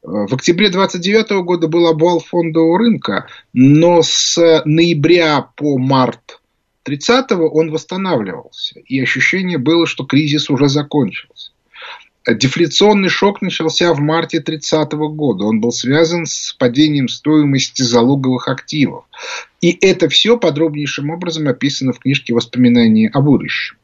В 0.02 0.34
октябре 0.34 0.70
29 0.70 1.44
года 1.44 1.68
был 1.68 1.88
обвал 1.88 2.20
фондового 2.20 2.80
рынка, 2.80 3.28
но 3.54 4.02
с 4.02 4.38
ноября 4.64 5.42
по 5.56 5.78
март 5.78 6.40
30-го 6.88 7.48
он 7.50 7.72
восстанавливался. 7.72 8.80
И 8.80 9.00
ощущение 9.00 9.58
было, 9.58 9.86
что 9.86 10.06
кризис 10.06 10.50
уже 10.50 10.70
закончился. 10.70 11.52
Дефляционный 12.28 13.10
шок 13.10 13.42
начался 13.42 13.94
в 13.94 14.00
марте 14.00 14.40
30 14.40 14.94
-го 14.94 15.10
года. 15.10 15.46
Он 15.46 15.62
был 15.62 15.72
связан 15.72 16.26
с 16.26 16.54
падением 16.54 17.08
стоимости 17.08 17.82
залоговых 17.82 18.48
активов. 18.48 19.06
И 19.62 19.78
это 19.82 20.10
все 20.10 20.38
подробнейшим 20.38 21.10
образом 21.10 21.48
описано 21.48 21.94
в 21.94 22.00
книжке 22.00 22.34
«Воспоминания 22.34 23.10
о 23.10 23.22
будущем». 23.22 23.78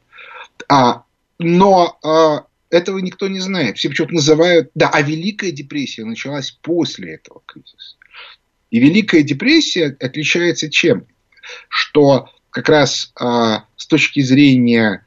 А, 0.68 1.02
но 1.38 1.98
а, 2.02 2.46
этого 2.70 2.98
никто 2.98 3.28
не 3.28 3.40
знает. 3.40 3.78
Все 3.78 3.88
почему-то 3.88 4.14
называют... 4.14 4.70
Да, 4.74 4.88
а 4.88 5.02
Великая 5.02 5.50
депрессия 5.50 6.04
началась 6.04 6.50
после 6.50 7.14
этого 7.14 7.42
кризиса. 7.46 7.96
И 8.70 8.78
Великая 8.78 9.22
депрессия 9.22 9.96
отличается 10.00 10.70
чем? 10.70 11.06
Что 11.68 12.28
как 12.56 12.70
раз 12.70 13.12
а, 13.20 13.64
с 13.76 13.86
точки 13.86 14.20
зрения 14.20 15.04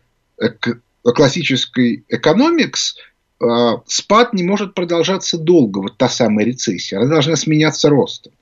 классической 1.01 2.05
экономикс 2.07 2.95
а, 3.41 3.81
спад 3.87 4.33
не 4.33 4.43
может 4.43 4.75
продолжаться 4.75 5.39
долго, 5.39 5.79
вот 5.79 5.97
та 5.97 6.09
самая 6.09 6.45
рецессия, 6.45 6.99
она 6.99 7.09
должна 7.09 7.35
сменяться 7.35 7.89
ростом. 7.89 8.33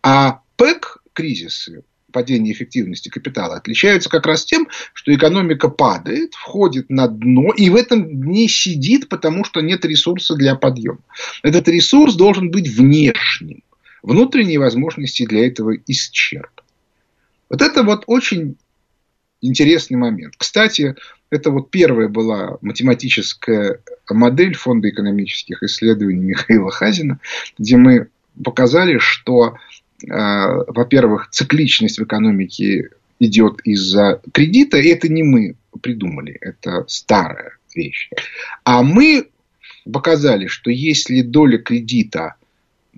А 0.00 0.42
ПЭК 0.54 0.98
кризисы, 1.12 1.82
падение 2.12 2.54
эффективности 2.54 3.08
капитала, 3.08 3.56
отличаются 3.56 4.08
как 4.08 4.26
раз 4.26 4.44
тем, 4.44 4.68
что 4.92 5.12
экономика 5.12 5.68
падает, 5.68 6.34
входит 6.34 6.88
на 6.88 7.08
дно, 7.08 7.52
и 7.56 7.68
в 7.68 7.74
этом 7.74 8.08
дне 8.08 8.46
сидит, 8.46 9.08
потому 9.08 9.42
что 9.42 9.60
нет 9.60 9.84
ресурса 9.84 10.36
для 10.36 10.54
подъема. 10.54 11.00
Этот 11.42 11.66
ресурс 11.66 12.14
должен 12.14 12.52
быть 12.52 12.68
внешним. 12.68 13.64
Внутренние 14.04 14.60
возможности 14.60 15.26
для 15.26 15.48
этого 15.48 15.74
исчерпаны. 15.88 16.61
Вот 17.52 17.60
это 17.60 17.82
вот 17.82 18.04
очень 18.06 18.56
интересный 19.42 19.98
момент. 19.98 20.34
Кстати, 20.38 20.96
это 21.28 21.50
вот 21.50 21.70
первая 21.70 22.08
была 22.08 22.56
математическая 22.62 23.80
модель 24.08 24.54
Фонда 24.54 24.88
экономических 24.88 25.62
исследований 25.62 26.24
Михаила 26.24 26.70
Хазина, 26.70 27.20
где 27.58 27.76
мы 27.76 28.08
показали, 28.42 28.96
что, 28.96 29.58
э, 30.02 30.08
во-первых, 30.08 31.28
цикличность 31.30 31.98
в 31.98 32.04
экономике 32.04 32.88
идет 33.20 33.60
из-за 33.64 34.22
кредита, 34.32 34.78
и 34.78 34.88
это 34.88 35.08
не 35.08 35.22
мы 35.22 35.56
придумали, 35.82 36.38
это 36.40 36.86
старая 36.88 37.58
вещь. 37.74 38.08
А 38.64 38.82
мы 38.82 39.28
показали, 39.92 40.46
что 40.46 40.70
если 40.70 41.20
доля 41.20 41.58
кредита 41.58 42.36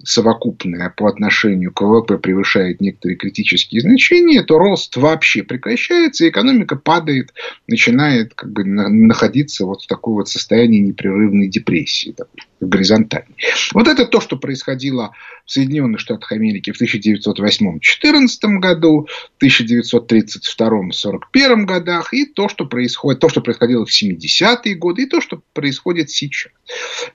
совокупная 0.02 0.90
по 0.90 1.08
отношению 1.08 1.72
к 1.72 1.80
ВВП 1.80 2.18
превышает 2.18 2.80
некоторые 2.80 3.16
критические 3.16 3.80
значения, 3.80 4.42
то 4.42 4.58
рост 4.58 4.96
вообще 4.96 5.44
прекращается, 5.44 6.24
и 6.24 6.30
экономика 6.30 6.74
падает, 6.76 7.32
начинает 7.68 8.34
как 8.34 8.50
бы 8.52 8.64
находиться 8.64 9.66
вот 9.66 9.82
в 9.82 9.86
такой 9.86 10.14
вот 10.14 10.28
состоянии 10.28 10.80
непрерывной 10.80 11.46
депрессии, 11.48 12.10
такой, 12.10 12.40
горизонтальной. 12.60 13.36
Вот 13.72 13.86
это 13.86 14.04
то, 14.06 14.20
что 14.20 14.36
происходило 14.36 15.12
в 15.44 15.52
Соединенных 15.52 16.00
Штатах 16.00 16.32
Америки 16.32 16.72
в 16.72 16.80
1908-14 16.80 18.58
году, 18.58 19.06
в 19.38 19.44
1932-41 19.44 21.64
годах, 21.64 22.12
и 22.12 22.26
то, 22.26 22.48
что 22.48 22.66
происходит, 22.66 23.20
то, 23.20 23.28
что 23.28 23.42
происходило 23.42 23.86
в 23.86 23.90
70-е 23.90 24.74
годы, 24.74 25.02
и 25.02 25.06
то, 25.06 25.20
что 25.20 25.40
происходит 25.52 26.10
сейчас. 26.10 26.50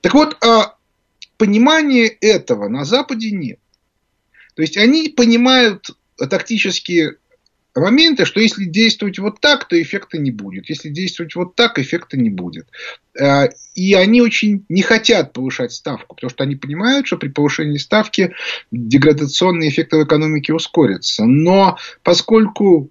Так 0.02 0.14
вот, 0.14 0.38
а 0.44 0.76
понимания 1.40 2.06
этого 2.06 2.68
на 2.68 2.86
Западе 2.86 3.32
нет. 3.32 3.60
То 4.56 4.62
есть 4.62 4.78
они 4.78 5.08
понимают 5.08 5.90
тактические 6.18 7.16
моменты, 7.76 8.26
что 8.26 8.42
если 8.42 8.66
действовать 8.66 9.20
вот 9.20 9.40
так, 9.40 9.66
то 9.66 9.82
эффекта 9.82 10.18
не 10.18 10.32
будет. 10.32 10.70
Если 10.70 10.90
действовать 10.90 11.36
вот 11.36 11.56
так, 11.56 11.80
эффекта 11.80 12.18
не 12.18 12.30
будет. 12.30 12.68
Э, 13.18 13.48
и 13.74 13.94
они 13.94 14.22
очень 14.22 14.66
не 14.68 14.82
хотят 14.82 15.32
повышать 15.32 15.72
ставку, 15.72 16.16
потому 16.16 16.30
что 16.30 16.44
они 16.44 16.58
понимают, 16.58 17.08
что 17.08 17.18
при 17.18 17.30
повышении 17.30 17.78
ставки 17.78 18.34
деградационные 18.72 19.70
эффекты 19.70 19.96
в 19.96 20.04
экономике 20.04 20.54
ускорятся. 20.54 21.24
Но 21.24 21.78
поскольку 22.04 22.90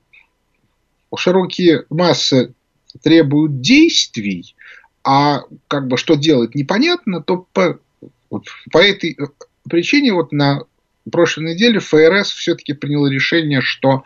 широкие 1.15 1.85
массы 1.91 2.55
требуют 3.03 3.61
действий, 3.61 4.55
а 5.05 5.43
как 5.69 5.87
бы 5.87 5.99
что 5.99 6.15
делать 6.15 6.55
непонятно, 6.55 7.23
то 7.23 7.47
вот 8.31 8.47
по 8.71 8.79
этой 8.79 9.17
э, 9.19 9.27
причине 9.69 10.13
вот 10.13 10.33
на 10.33 10.63
прошлой 11.11 11.55
неделе 11.55 11.79
ФРС 11.81 12.31
все-таки 12.31 12.75
приняло 12.75 13.07
решение, 13.07 13.61
что 13.61 14.05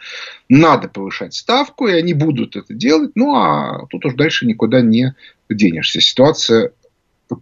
надо 0.48 0.88
повышать 0.88 1.34
ставку, 1.34 1.88
и 1.88 1.92
они 1.92 2.14
будут 2.14 2.56
это 2.56 2.72
делать. 2.74 3.12
Ну, 3.14 3.34
а 3.34 3.86
тут 3.88 4.04
уж 4.06 4.14
дальше 4.14 4.46
никуда 4.46 4.80
не 4.80 5.14
денешься. 5.48 6.00
Ситуация 6.00 6.72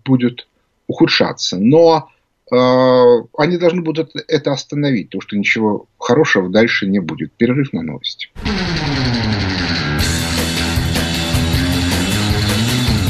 будет 0.05 0.47
ухудшаться. 0.87 1.59
Но 1.59 2.11
э, 2.51 2.57
они 3.37 3.57
должны 3.59 3.83
будут 3.83 4.13
это 4.29 4.53
остановить, 4.53 5.09
потому 5.09 5.23
что 5.23 5.37
ничего 5.37 5.87
хорошего 5.99 6.49
дальше 6.49 6.87
не 6.87 7.01
будет. 7.01 7.33
Перерыв 7.33 7.73
на 7.73 7.83
новости. 7.83 8.31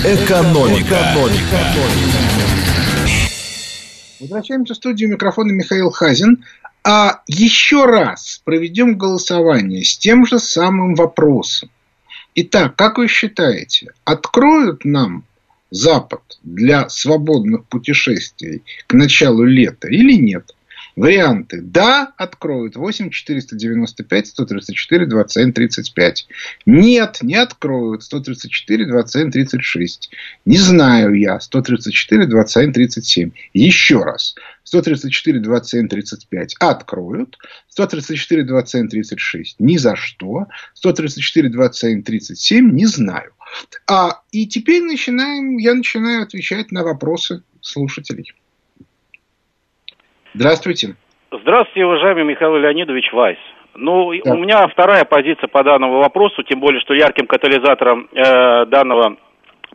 Экономика. 0.03 1.13
Экономика. 1.13 2.80
Возвращаемся 4.21 4.75
в 4.75 4.77
студию 4.77 5.09
микрофона 5.11 5.51
Михаил 5.53 5.91
Хазин. 5.91 6.45
А 6.85 7.23
еще 7.27 7.87
раз 7.87 8.41
проведем 8.45 8.97
голосование 8.97 9.83
с 9.85 9.97
тем 9.97 10.27
же 10.27 10.39
самым 10.39 10.95
вопросом. 10.95 11.71
Итак, 12.35 12.77
как 12.77 12.99
вы 12.99 13.09
считаете, 13.09 13.93
откроют 14.05 14.85
нам 14.85 15.25
Запад 15.71 16.21
для 16.43 16.89
свободных 16.89 17.65
путешествий 17.67 18.63
к 18.87 18.95
началу 18.95 19.45
лета 19.45 19.89
или 19.89 20.15
нет? 20.15 20.55
Варианты. 20.97 21.61
Да, 21.63 22.13
откроют. 22.17 22.77
8 22.77 23.11
495 23.11 24.27
134 24.27 25.07
27 25.07 25.53
35. 25.53 26.27
Нет, 26.67 27.19
не 27.23 27.35
откроют. 27.37 28.03
134 28.03 28.87
27 28.87 29.31
36. 29.31 30.11
Не 30.45 30.59
знаю 30.59 31.15
я. 31.15 31.41
134 31.41 32.27
27 32.27 32.73
37. 32.73 33.31
Еще 33.55 34.03
раз. 34.03 34.35
134 34.65 35.41
27 35.41 35.89
35 35.89 36.55
откроют. 36.61 37.39
134 37.69 38.45
27 38.45 38.89
36 38.89 39.57
ни 39.59 39.77
за 39.77 39.97
что. 39.97 40.47
134 40.75 41.49
27 41.49 42.03
37 42.03 42.71
не 42.73 42.87
знаю. 42.87 43.33
А, 43.87 44.21
и 44.31 44.47
теперь 44.47 44.83
начинаем, 44.83 45.57
я 45.57 45.75
начинаю 45.75 46.23
отвечать 46.23 46.71
на 46.71 46.85
вопросы 46.85 47.43
слушателей. 47.61 48.33
Здравствуйте. 50.35 50.97
Здравствуйте, 51.33 51.87
уважаемый 51.87 52.25
Михаил 52.25 52.57
Леонидович 52.57 53.13
Вайс. 53.13 53.39
Ну, 53.75 54.13
да. 54.25 54.33
у 54.33 54.37
меня 54.37 54.67
вторая 54.69 55.05
позиция 55.05 55.49
по 55.49 55.63
данному 55.63 55.99
вопросу, 55.99 56.43
тем 56.43 56.61
более, 56.61 56.81
что 56.81 56.95
ярким 56.95 57.27
катализатором 57.27 58.09
э, 58.13 58.67
данного 58.67 59.17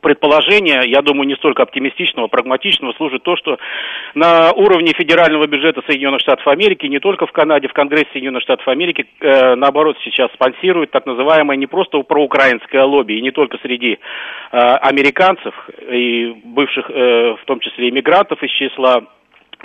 предположения, 0.01 0.83
я 0.85 1.01
думаю, 1.01 1.27
не 1.27 1.35
столько 1.35 1.63
оптимистичного, 1.63 2.27
прагматичного, 2.27 2.93
служит 2.93 3.23
то, 3.23 3.35
что 3.37 3.57
на 4.13 4.51
уровне 4.51 4.93
федерального 4.95 5.47
бюджета 5.47 5.81
Соединенных 5.87 6.21
Штатов 6.21 6.47
Америки, 6.47 6.85
не 6.85 6.99
только 6.99 7.25
в 7.25 7.31
Канаде, 7.31 7.67
в 7.67 7.73
Конгрессе 7.73 8.09
Соединенных 8.11 8.43
Штатов 8.43 8.67
Америки, 8.67 9.07
э, 9.21 9.55
наоборот, 9.55 9.97
сейчас 10.03 10.31
спонсирует 10.33 10.91
так 10.91 11.05
называемое 11.05 11.57
не 11.57 11.67
просто 11.67 12.01
проукраинское 12.01 12.83
лобби, 12.83 13.13
и 13.13 13.21
не 13.21 13.31
только 13.31 13.57
среди 13.61 13.93
э, 13.93 14.57
американцев 14.57 15.55
и 15.89 16.35
бывших, 16.43 16.89
э, 16.89 17.35
в 17.41 17.45
том 17.45 17.59
числе 17.59 17.89
иммигрантов 17.89 18.43
из 18.43 18.51
числа 18.51 19.05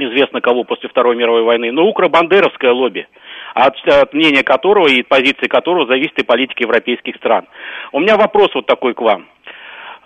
известно 0.04 0.40
кого 0.40 0.64
после 0.64 0.88
Второй 0.88 1.16
мировой 1.16 1.42
войны, 1.42 1.72
но 1.72 1.86
укробандеровское 1.86 2.72
лобби 2.72 3.06
от, 3.54 3.76
от 3.86 4.12
мнения 4.14 4.42
которого 4.42 4.88
и 4.88 5.02
позиции 5.02 5.46
которого 5.46 5.86
зависит 5.86 6.18
и 6.18 6.24
политика 6.24 6.62
европейских 6.62 7.16
стран. 7.16 7.46
У 7.92 8.00
меня 8.00 8.16
вопрос 8.16 8.50
вот 8.54 8.66
такой 8.66 8.94
к 8.94 9.00
вам. 9.00 9.26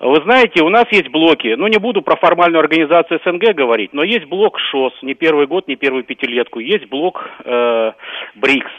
Вы 0.01 0.17
знаете, 0.25 0.63
у 0.63 0.69
нас 0.69 0.87
есть 0.91 1.09
блоки, 1.09 1.55
ну 1.57 1.69
не 1.69 1.79
буду 1.79 2.03
про 2.03 2.17
формальную 2.17 2.61
организацию 2.61 3.21
СНГ 3.25 3.55
говорить, 3.55 3.93
но 3.93 4.03
есть 4.03 4.27
блок 4.27 4.59
ШОС, 4.59 4.93
не 5.03 5.15
первый 5.15 5.47
год, 5.47 5.69
не 5.69 5.77
первую 5.77 6.05
пятилетку, 6.05 6.59
есть 6.59 6.89
блок 6.89 7.31
э, 7.45 7.93
БРИКС. 8.35 8.73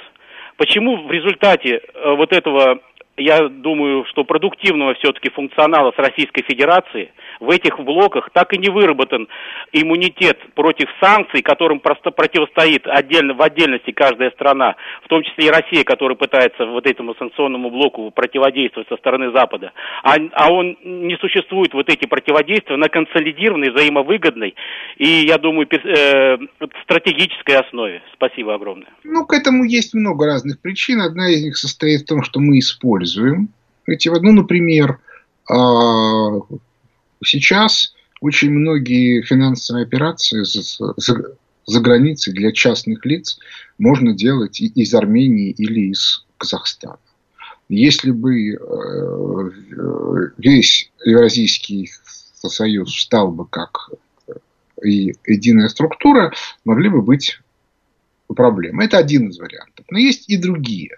Почему 0.58 0.98
в 0.98 1.12
результате 1.12 1.82
э, 1.94 2.16
вот 2.16 2.34
этого 2.34 2.80
я 3.18 3.48
думаю, 3.48 4.06
что 4.06 4.24
продуктивного 4.24 4.94
все-таки 4.96 5.30
функционала 5.30 5.92
с 5.92 5.98
Российской 5.98 6.44
Федерацией 6.44 7.12
в 7.40 7.50
этих 7.50 7.80
блоках 7.80 8.30
так 8.34 8.54
и 8.54 8.58
не 8.58 8.70
выработан 8.70 9.28
иммунитет 9.72 10.40
против 10.54 10.88
санкций, 11.02 11.42
которым 11.42 11.80
просто 11.80 12.12
противостоит 12.12 12.88
отдельно, 12.88 13.34
в 13.34 13.42
отдельности 13.42 13.92
каждая 13.92 14.32
страна, 14.32 14.76
в 15.04 15.08
том 15.08 15.24
числе 15.24 15.48
и 15.48 15.50
Россия, 15.50 15.84
которая 15.84 16.18
пытается 16.18 16.66
вот 16.66 16.86
этому 16.88 17.16
санкционному 17.16 17.70
блоку 17.70 18.12
противодействовать 18.12 18.90
со 18.90 18.98
стороны 18.98 19.32
Запада. 19.32 19.72
А, 20.04 20.16
а 20.34 20.52
он 20.52 20.78
не 20.84 21.18
существует, 21.18 21.74
вот 21.74 21.90
эти 21.90 22.06
противодействия, 22.06 22.78
на 22.78 22.90
консолидированной, 22.90 23.72
взаимовыгодной 23.72 24.56
и, 24.98 25.26
я 25.26 25.38
думаю, 25.38 25.68
э, 25.72 26.38
стратегической 26.84 27.58
основе. 27.58 28.02
Спасибо 28.14 28.56
огромное. 28.56 28.90
Ну, 29.04 29.26
к 29.26 29.34
этому 29.34 29.64
есть 29.64 29.94
много 29.94 30.26
разных 30.26 30.60
причин. 30.60 31.02
Одна 31.02 31.30
из 31.30 31.44
них 31.44 31.58
состоит 31.58 32.02
в 32.02 32.06
том, 32.06 32.24
что 32.24 32.40
мы 32.40 32.60
используем 32.60 33.05
используем 33.06 33.50
эти, 33.86 34.10
ну, 34.10 34.32
например, 34.32 35.00
а, 35.50 36.40
сейчас 37.24 37.94
очень 38.22 38.52
многие 38.52 39.22
финансовые 39.22 39.84
операции 39.84 40.44
за, 40.44 41.80
границей 41.80 42.34
для 42.34 42.52
частных 42.52 43.06
лиц 43.06 43.40
можно 43.78 44.14
делать 44.14 44.60
из 44.60 44.94
Армении 44.94 45.52
или 45.52 45.92
из 45.92 46.26
Казахстана. 46.38 46.98
Если 47.68 48.12
бы 48.12 48.54
э, 48.54 49.50
весь 50.38 50.92
Евразийский 51.04 51.92
союз 52.12 52.96
стал 52.96 53.32
бы 53.32 53.48
как 53.48 53.90
единая 54.84 55.70
структура, 55.70 56.32
могли 56.64 56.90
бы 56.90 57.02
быть 57.02 57.40
проблемы. 58.36 58.84
Это 58.84 58.98
один 58.98 59.30
из 59.30 59.40
вариантов. 59.40 59.86
Но 59.90 59.98
есть 59.98 60.30
и 60.30 60.38
другие. 60.38 60.98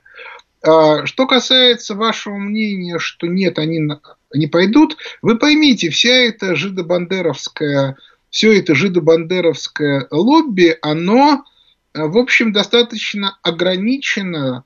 А, 0.67 1.05
что 1.05 1.27
касается 1.27 1.95
вашего 1.95 2.35
мнения, 2.35 2.99
что 2.99 3.25
нет, 3.27 3.57
они 3.57 3.89
не 4.33 4.47
пойдут, 4.47 4.97
вы 5.21 5.37
поймите, 5.37 5.89
вся 5.89 6.13
эта 6.13 6.55
жидобандеровская, 6.55 7.95
все 8.29 8.59
это 8.59 8.75
жидобандеровское 8.75 10.07
лобби, 10.11 10.77
оно, 10.81 11.45
э, 11.93 12.01
в 12.03 12.17
общем, 12.17 12.51
достаточно 12.51 13.37
ограничено, 13.43 14.65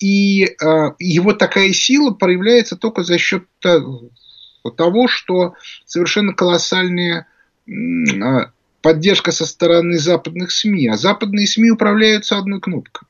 и 0.00 0.42
э, 0.42 0.56
его 0.98 1.32
такая 1.34 1.72
сила 1.72 2.10
проявляется 2.10 2.74
только 2.76 3.04
за 3.04 3.16
счет 3.16 3.44
того, 3.60 5.06
что 5.06 5.54
совершенно 5.84 6.32
колоссальная 6.32 7.28
а, 7.68 8.50
поддержка 8.82 9.30
со 9.30 9.46
стороны 9.46 9.98
западных 9.98 10.50
СМИ. 10.50 10.88
А 10.88 10.96
западные 10.96 11.46
СМИ 11.46 11.70
управляются 11.70 12.36
одной 12.38 12.60
кнопкой. 12.60 13.06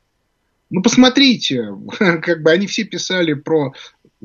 Ну, 0.69 0.81
посмотрите, 0.81 1.69
как 1.99 2.41
бы 2.41 2.51
они 2.51 2.67
все 2.67 2.83
писали 2.83 3.33
про 3.33 3.73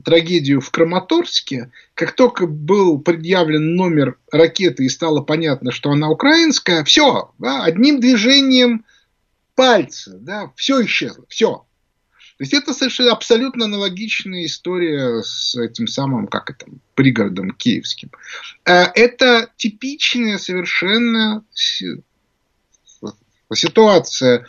трагедию 0.05 0.61
в 0.61 0.71
Краматорске. 0.71 1.71
Как 1.95 2.13
только 2.13 2.47
был 2.47 2.99
предъявлен 2.99 3.77
номер 3.77 4.19
ракеты 4.31 4.85
и 4.85 4.89
стало 4.89 5.21
понятно, 5.21 5.71
что 5.71 5.91
она 5.91 6.09
украинская, 6.09 6.85
все, 6.85 7.33
да, 7.39 7.65
одним 7.65 8.01
движением 8.01 8.85
пальца, 9.55 10.19
да, 10.19 10.51
все 10.57 10.85
исчезло, 10.85 11.25
все. 11.29 11.67
То 12.39 12.45
есть 12.45 12.55
это 12.55 12.73
совершенно 12.73 13.13
абсолютно 13.13 13.67
аналогичная 13.67 14.47
история 14.47 15.23
с 15.23 15.55
этим 15.55 15.87
самым, 15.87 16.27
как 16.27 16.51
это, 16.51 16.67
пригородом 16.95 17.53
киевским. 17.53 18.11
Э, 18.65 18.87
это 18.95 19.51
типичная 19.57 20.39
совершенно 20.39 21.45
ситуация 23.55 24.47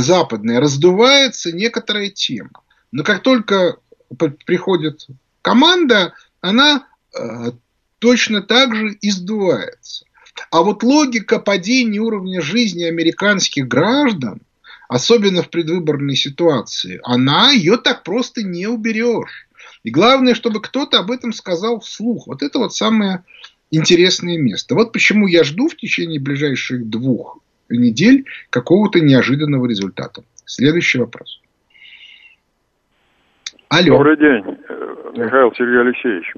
западная, 0.00 0.60
раздувается 0.60 1.52
некоторая 1.52 2.08
тема. 2.08 2.62
Но 2.90 3.04
как 3.04 3.22
только 3.22 3.76
приходит 4.46 5.06
команда, 5.42 6.14
она 6.40 6.86
э, 7.14 7.52
точно 7.98 8.42
так 8.42 8.74
же 8.74 8.96
издувается. 9.00 10.06
А 10.50 10.62
вот 10.62 10.82
логика 10.82 11.38
падения 11.38 12.00
уровня 12.00 12.40
жизни 12.40 12.84
американских 12.84 13.68
граждан, 13.68 14.40
особенно 14.88 15.42
в 15.42 15.50
предвыборной 15.50 16.16
ситуации, 16.16 17.00
она 17.04 17.50
ее 17.50 17.76
так 17.76 18.02
просто 18.02 18.42
не 18.42 18.66
уберешь. 18.66 19.48
И 19.82 19.90
главное, 19.90 20.34
чтобы 20.34 20.60
кто-то 20.60 20.98
об 20.98 21.10
этом 21.10 21.32
сказал 21.32 21.80
вслух. 21.80 22.26
Вот 22.26 22.42
это 22.42 22.58
вот 22.58 22.74
самое 22.74 23.24
интересное 23.70 24.38
место. 24.38 24.74
Вот 24.74 24.92
почему 24.92 25.26
я 25.26 25.44
жду 25.44 25.68
в 25.68 25.76
течение 25.76 26.20
ближайших 26.20 26.88
двух 26.88 27.42
недель 27.76 28.24
какого-то 28.50 29.00
неожиданного 29.00 29.66
результата. 29.66 30.22
Следующий 30.46 30.98
вопрос. 30.98 31.40
Алло. 33.68 33.96
Добрый 33.96 34.16
день, 34.18 34.58
э, 34.68 35.12
Михаил 35.16 35.52
Сергей 35.56 35.80
Алексеевич. 35.80 36.34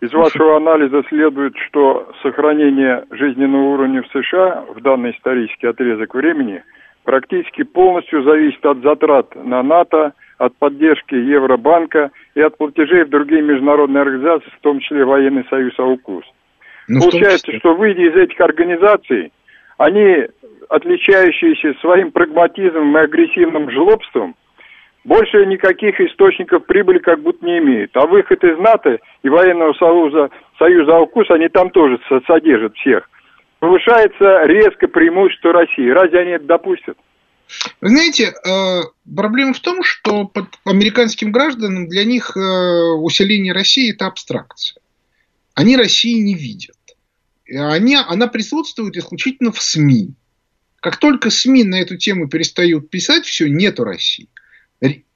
Из 0.00 0.12
вашего 0.12 0.58
анализа 0.58 1.02
следует, 1.08 1.56
что 1.68 2.12
сохранение 2.22 3.06
жизненного 3.10 3.72
уровня 3.72 4.02
в 4.02 4.08
США 4.08 4.66
в 4.74 4.82
данный 4.82 5.12
исторический 5.12 5.66
отрезок 5.66 6.14
времени 6.14 6.62
практически 7.04 7.62
полностью 7.62 8.22
зависит 8.24 8.64
от 8.66 8.82
затрат 8.82 9.34
на 9.34 9.62
НАТО, 9.62 10.12
от 10.36 10.54
поддержки 10.56 11.14
Евробанка 11.14 12.10
и 12.34 12.42
от 12.42 12.58
платежей 12.58 13.04
в 13.04 13.08
другие 13.08 13.40
международные 13.40 14.02
организации, 14.02 14.50
в 14.58 14.60
том 14.60 14.80
числе 14.80 15.06
Военный 15.06 15.46
союз 15.48 15.72
АУКУС. 15.78 16.24
Ну, 16.88 17.00
Получается, 17.00 17.52
что 17.58 17.74
выйдя 17.74 18.02
из 18.02 18.14
этих 18.14 18.38
организаций, 18.40 19.32
они, 19.78 20.26
отличающиеся 20.68 21.78
своим 21.80 22.12
прагматизмом 22.12 22.96
и 22.96 23.00
агрессивным 23.00 23.70
жлобством, 23.70 24.36
больше 25.04 25.44
никаких 25.46 26.00
источников 26.00 26.64
прибыли 26.66 26.98
как 26.98 27.20
будто 27.20 27.44
не 27.44 27.58
имеют. 27.58 27.94
А 27.96 28.06
выход 28.06 28.42
из 28.42 28.58
НАТО 28.58 28.98
и 29.22 29.28
военного 29.28 29.74
союза, 29.74 30.30
союза 30.58 30.96
АУКУС, 30.96 31.30
они 31.30 31.48
там 31.48 31.70
тоже 31.70 31.98
содержат 32.26 32.74
всех. 32.76 33.08
Повышается 33.58 34.44
резко 34.44 34.88
преимущество 34.88 35.52
России. 35.52 35.88
Разве 35.90 36.20
они 36.20 36.30
это 36.32 36.44
допустят? 36.46 36.96
Вы 37.82 37.88
знаете, 37.88 38.32
э, 38.32 38.80
проблема 39.14 39.52
в 39.52 39.60
том, 39.60 39.82
что 39.82 40.24
под 40.24 40.46
американским 40.64 41.30
гражданам 41.30 41.88
для 41.88 42.04
них 42.04 42.34
э, 42.36 42.40
усиление 42.40 43.52
России– 43.52 43.92
это 43.94 44.06
абстракция. 44.06 44.80
Они 45.54 45.76
России 45.76 46.18
не 46.20 46.34
видят 46.34 46.76
они, 47.48 47.96
она 47.96 48.26
присутствует 48.26 48.96
исключительно 48.96 49.52
в 49.52 49.60
СМИ. 49.60 50.14
Как 50.80 50.98
только 50.98 51.30
СМИ 51.30 51.64
на 51.64 51.80
эту 51.80 51.96
тему 51.96 52.28
перестают 52.28 52.90
писать, 52.90 53.24
все, 53.24 53.48
нету 53.48 53.84
России. 53.84 54.28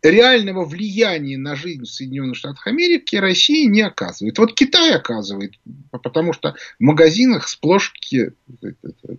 Реального 0.03 0.65
влияния 0.65 1.37
на 1.37 1.57
жизнь 1.57 1.83
в 1.83 1.89
Соединенных 1.89 2.37
Штатах 2.37 2.67
Америки 2.69 3.17
Россия 3.17 3.69
не 3.69 3.83
оказывает. 3.83 4.39
Вот 4.39 4.55
Китай 4.55 4.95
оказывает, 4.95 5.55
потому 5.91 6.33
что 6.33 6.55
в 6.79 6.83
магазинах 6.83 7.49
сплошь 7.49 7.93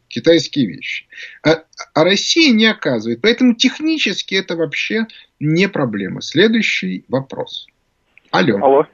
китайские 0.07 0.67
вещи. 0.67 1.05
А, 1.43 1.63
а 1.93 2.03
Россия 2.03 2.53
не 2.53 2.65
оказывает. 2.65 3.21
Поэтому 3.21 3.53
технически 3.53 4.35
это 4.35 4.55
вообще 4.55 5.05
не 5.39 5.67
проблема. 5.67 6.21
Следующий 6.21 7.03
вопрос. 7.09 7.67
Алло. 8.31 8.57
Алло. 8.63 8.87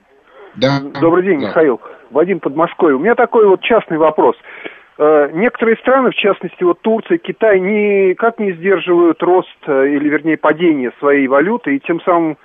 Да. 0.58 0.80
Добрый 0.80 1.24
день, 1.24 1.40
да. 1.40 1.50
Михаил. 1.50 1.80
Вадим 2.12 2.40
Подмосковье. 2.40 2.96
У 2.98 3.00
меня 3.00 3.16
такой 3.16 3.48
вот 3.48 3.62
частный 3.62 3.98
вопрос. 3.98 4.36
Э, 4.98 5.30
некоторые 5.34 5.78
страны, 5.78 6.12
в 6.12 6.16
частности 6.16 6.64
вот 6.64 6.82
Турция, 6.82 7.18
Китай, 7.18 7.60
никак 7.60 8.40
не 8.40 8.54
сдерживают 8.54 9.22
рост 9.22 9.50
э, 9.68 9.88
или, 9.90 10.08
вернее, 10.08 10.38
падение 10.38 10.92
своей 11.00 11.28
валюты 11.28 11.76
и 11.76 11.80
тем 11.80 12.00
самым 12.02 12.38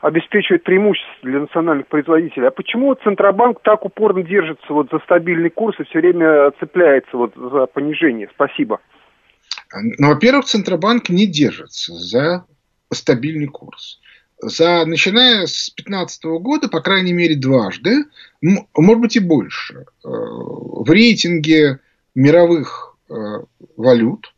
обеспечивают 0.00 0.62
преимущество 0.62 1.14
для 1.22 1.40
национальных 1.40 1.88
производителей. 1.88 2.46
А 2.46 2.52
почему 2.52 2.94
Центробанк 2.94 3.62
так 3.62 3.84
упорно 3.84 4.22
держится 4.22 4.72
вот 4.72 4.88
за 4.92 4.98
стабильный 5.00 5.50
курс 5.50 5.78
и 5.80 5.84
все 5.84 5.98
время 5.98 6.52
цепляется 6.60 7.16
вот 7.16 7.32
за 7.34 7.66
понижение? 7.66 8.28
Спасибо. 8.34 8.80
Ну, 9.98 10.08
во-первых, 10.08 10.44
Центробанк 10.44 11.08
не 11.08 11.26
держится 11.26 11.92
за 11.94 12.44
стабильный 12.92 13.48
курс. 13.48 14.00
За, 14.40 14.84
начиная 14.86 15.46
с 15.46 15.72
2015 15.76 16.24
года, 16.40 16.68
по 16.68 16.80
крайней 16.80 17.12
мере, 17.12 17.36
дважды, 17.36 18.04
может 18.40 19.00
быть 19.00 19.16
и 19.16 19.20
больше, 19.20 19.86
э, 20.04 20.08
в 20.08 20.88
рейтинге 20.88 21.80
мировых 22.14 22.96
э, 23.08 23.14
валют 23.76 24.32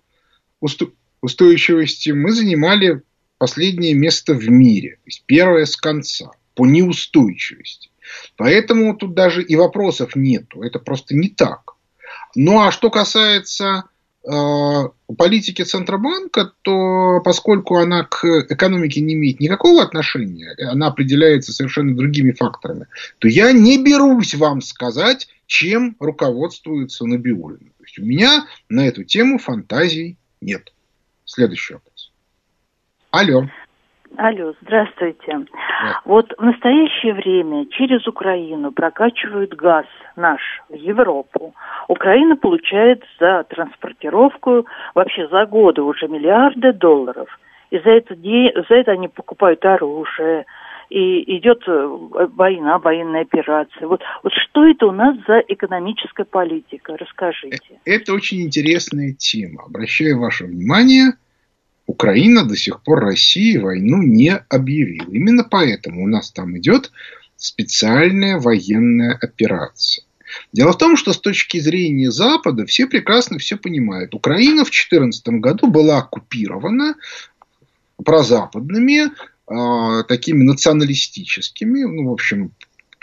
устойчивости 1.21 2.11
мы 2.11 2.33
занимали 2.33 3.03
последнее 3.39 3.95
место 3.95 4.35
в 4.35 4.49
мире. 4.51 4.97
То 4.97 5.07
есть 5.07 5.23
первое 5.27 5.65
с 5.65 5.77
конца 5.77 6.31
по 6.55 6.67
неустойчивости. 6.67 7.91
Поэтому 8.37 8.97
тут 8.97 9.15
даже 9.15 9.43
и 9.43 9.57
вопросов 9.57 10.17
нету. 10.17 10.63
Это 10.63 10.79
просто 10.79 11.15
не 11.15 11.29
так. 11.29 11.75
Ну 12.35 12.61
а 12.61 12.71
что 12.73 12.91
касается 12.91 13.85
политики 14.23 15.63
Центробанка, 15.63 16.53
то 16.63 17.21
поскольку 17.25 17.77
она 17.77 18.05
к 18.05 18.25
экономике 18.25 19.01
не 19.01 19.15
имеет 19.15 19.41
никакого 19.41 19.83
отношения, 19.83 20.55
она 20.71 20.89
определяется 20.89 21.53
совершенно 21.53 21.97
другими 21.97 22.33
факторами, 22.33 22.87
то 23.19 23.29
я 23.29 23.53
не 23.53 23.83
берусь 23.83 24.35
вам 24.35 24.61
сказать, 24.61 25.29
чем 25.47 25.97
руководствуется 25.99 27.07
Набиулина. 27.07 27.71
То 27.79 27.85
есть 27.85 27.99
у 27.99 28.05
меня 28.05 28.47
на 28.69 28.87
эту 28.87 29.05
тему 29.05 29.39
фантазий 29.39 30.17
нет. 30.41 30.73
Следующий 31.25 31.75
вопрос. 31.75 32.13
Алло. 33.11 33.49
Алло, 34.17 34.55
здравствуйте. 34.63 35.27
Да. 35.29 36.01
Вот 36.05 36.35
в 36.37 36.43
настоящее 36.43 37.15
время 37.15 37.67
через 37.67 38.07
Украину 38.07 38.73
прокачивают 38.73 39.55
газ 39.55 39.87
наш 40.17 40.41
в 40.69 40.75
Европу. 40.75 41.55
Украина 41.89 42.37
получает 42.37 43.05
за 43.19 43.45
транспортировку 43.49 44.67
вообще 44.95 45.29
за 45.29 45.47
годы 45.47 45.83
уже 45.83 46.09
миллиарды 46.09 46.73
долларов. 46.73 47.29
И 47.71 47.79
за 47.79 47.91
это, 47.91 48.15
за 48.17 48.75
это 48.75 48.93
они 48.93 49.09
покупают 49.09 49.65
оружие, 49.65 50.45
и 50.89 51.39
идет 51.39 51.63
э, 51.69 51.99
война, 52.35 52.79
военная 52.81 53.23
операция. 53.23 53.87
Вот, 53.87 54.03
вот 54.25 54.33
что 54.33 54.67
это 54.67 54.87
у 54.87 54.91
нас 54.91 55.17
за 55.29 55.39
экономическая 55.47 56.25
политика? 56.25 56.97
Расскажите. 56.97 57.75
Э, 57.85 57.93
это 57.95 58.13
очень 58.13 58.43
интересная 58.43 59.13
тема. 59.13 59.63
Обращаю 59.67 60.19
ваше 60.19 60.47
внимание– 60.47 61.13
Украина 61.91 62.45
до 62.45 62.57
сих 62.57 62.83
пор 62.83 63.01
России 63.01 63.57
войну 63.57 64.01
не 64.01 64.37
объявила. 64.49 65.11
Именно 65.11 65.43
поэтому 65.43 66.05
у 66.05 66.07
нас 66.07 66.31
там 66.31 66.57
идет 66.57 66.93
специальная 67.37 68.39
военная 68.39 69.19
операция. 69.21 70.05
Дело 70.53 70.73
в 70.73 70.79
том, 70.79 70.97
что 70.97 71.13
с 71.13 71.19
точки 71.19 71.59
зрения 71.59 72.13
Запада 72.13 72.65
все 72.65 72.87
прекрасно 72.87 73.41
все 73.41 73.57
понимают. 73.57 74.15
Украина 74.15 74.65
в 74.65 74.71
2014 74.71 75.41
году 75.41 75.67
была 75.67 75.99
оккупирована 75.99 76.95
прозападными, 78.05 79.09
э, 79.09 80.05
такими 80.05 80.45
националистическими, 80.45 81.83
ну, 81.83 82.11
в 82.11 82.13
общем, 82.13 82.53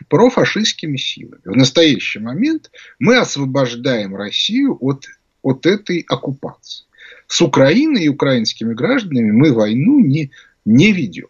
профашистскими 0.08 0.96
силами. 0.96 1.42
В 1.44 1.58
настоящий 1.58 2.20
момент 2.20 2.72
мы 3.00 3.18
освобождаем 3.18 4.16
Россию 4.16 4.78
от, 4.80 5.08
от 5.42 5.66
этой 5.66 6.06
оккупации. 6.08 6.88
С 7.28 7.42
Украиной 7.42 8.04
и 8.04 8.10
украинскими 8.10 8.74
гражданами 8.74 9.32
мы 9.32 9.54
войну 9.54 10.00
не, 10.00 10.32
не 10.66 10.92
ведем. 10.92 11.28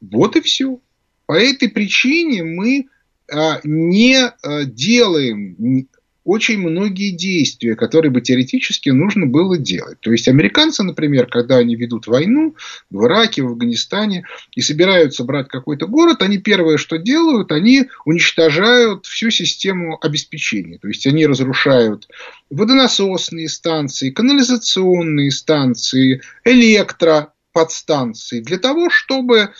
Вот 0.00 0.36
и 0.36 0.40
все. 0.40 0.78
По 1.26 1.32
этой 1.32 1.68
причине 1.68 2.44
мы 2.44 2.86
а, 3.30 3.60
не 3.64 4.16
а, 4.16 4.64
делаем 4.64 5.88
очень 6.24 6.58
многие 6.58 7.10
действия, 7.10 7.74
которые 7.74 8.10
бы 8.10 8.20
теоретически 8.20 8.90
нужно 8.90 9.26
было 9.26 9.58
делать. 9.58 9.98
То 10.00 10.12
есть 10.12 10.28
американцы, 10.28 10.82
например, 10.82 11.26
когда 11.26 11.56
они 11.56 11.74
ведут 11.74 12.06
войну 12.06 12.54
в 12.90 13.04
Ираке, 13.06 13.42
в 13.42 13.48
Афганистане 13.48 14.24
и 14.54 14.60
собираются 14.60 15.24
брать 15.24 15.48
какой-то 15.48 15.86
город, 15.86 16.22
они 16.22 16.38
первое, 16.38 16.76
что 16.76 16.98
делают, 16.98 17.50
они 17.50 17.88
уничтожают 18.04 19.06
всю 19.06 19.30
систему 19.30 19.98
обеспечения. 20.00 20.78
То 20.78 20.88
есть 20.88 21.06
они 21.06 21.26
разрушают 21.26 22.08
водонасосные 22.50 23.48
станции, 23.48 24.10
канализационные 24.10 25.30
станции, 25.30 26.22
электроподстанции 26.44 28.40
для 28.40 28.58
того, 28.58 28.90
чтобы 28.90 29.50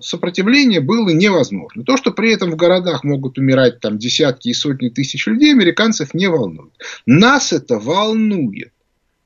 сопротивление 0.00 0.80
было 0.80 1.10
невозможно. 1.10 1.84
То, 1.84 1.96
что 1.96 2.10
при 2.10 2.32
этом 2.32 2.50
в 2.50 2.56
городах 2.56 3.04
могут 3.04 3.38
умирать 3.38 3.80
там 3.80 3.98
десятки 3.98 4.48
и 4.48 4.54
сотни 4.54 4.88
тысяч 4.88 5.26
людей, 5.26 5.52
американцев 5.52 6.14
не 6.14 6.28
волнует. 6.28 6.72
Нас 7.04 7.52
это 7.52 7.78
волнует. 7.78 8.72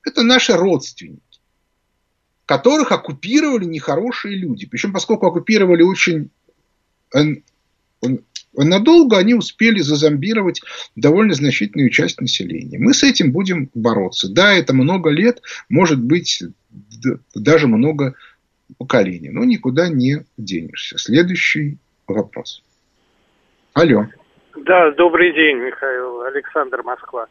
Это 0.04 0.22
наши 0.22 0.54
родственники, 0.54 1.20
которых 2.46 2.90
оккупировали 2.90 3.66
нехорошие 3.66 4.36
люди. 4.36 4.66
Причем, 4.66 4.92
поскольку 4.92 5.26
оккупировали 5.26 5.82
очень 5.82 6.30
надолго, 8.52 9.18
они 9.18 9.34
успели 9.34 9.80
зазомбировать 9.80 10.60
довольно 10.96 11.34
значительную 11.34 11.90
часть 11.90 12.20
населения. 12.20 12.78
Мы 12.78 12.94
с 12.94 13.04
этим 13.04 13.30
будем 13.30 13.70
бороться. 13.74 14.28
Да, 14.28 14.54
это 14.54 14.72
много 14.72 15.10
лет, 15.10 15.42
может 15.68 16.02
быть, 16.02 16.42
даже 17.34 17.68
много 17.68 18.16
поколения. 18.78 19.30
Но 19.32 19.44
никуда 19.44 19.88
не 19.88 20.24
денешься. 20.36 20.98
Следующий 20.98 21.78
вопрос. 22.06 22.62
Алло. 23.74 24.06
Да, 24.56 24.90
добрый 24.92 25.32
день, 25.32 25.58
Михаил. 25.58 26.22
Александр 26.22 26.82
Москва. 26.82 27.26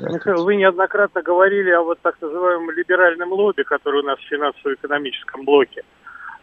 Михаил, 0.00 0.44
вы 0.44 0.56
неоднократно 0.56 1.22
говорили 1.22 1.70
о 1.70 1.82
вот 1.82 1.98
так 2.00 2.16
называемом 2.20 2.70
либеральном 2.70 3.32
лобби, 3.32 3.62
который 3.62 4.02
у 4.02 4.06
нас 4.06 4.18
в 4.18 4.28
финансово-экономическом 4.28 5.44
блоке. 5.44 5.82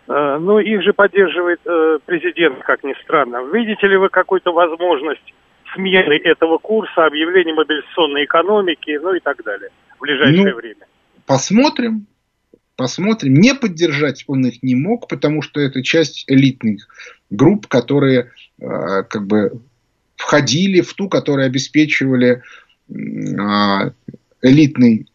Э, 0.08 0.38
ну, 0.39 0.60
их 0.60 0.84
же 0.84 0.93
поддерживает 0.93 1.60
э, 1.65 2.00
президент, 2.06 2.60
как 2.63 2.84
ни 2.84 2.93
странно. 3.04 3.43
Видите 3.54 3.88
ли 3.88 3.97
вы 3.97 4.10
какую-то 4.10 4.52
возможность 4.52 5.34
смены 5.73 6.19
этого 6.23 6.58
курса, 6.58 7.06
объявления 7.06 7.54
мобилизационной 7.54 8.26
экономики, 8.26 9.00
ну 9.02 9.13
и 9.13 9.19
так 9.19 9.43
далее 9.43 9.69
в 9.97 10.02
ближайшее 10.02 10.52
ну, 10.52 10.56
время? 10.56 10.88
Посмотрим. 11.26 12.08
Посмотрим. 12.78 13.34
Не 13.34 13.56
поддержать 13.56 14.24
он 14.28 14.46
их 14.46 14.62
не 14.62 14.76
мог, 14.76 15.08
потому 15.08 15.42
что 15.42 15.60
это 15.60 15.82
часть 15.82 16.26
элитных 16.28 16.88
групп, 17.32 17.66
которые 17.66 18.32
э, 18.60 19.04
как 19.10 19.26
бы 19.26 19.60
входили 20.16 20.82
в 20.82 20.94
ту, 20.94 21.10
которые 21.10 21.48
обеспечивали 21.48 22.44
э, 22.90 23.92
элитный 24.44 25.08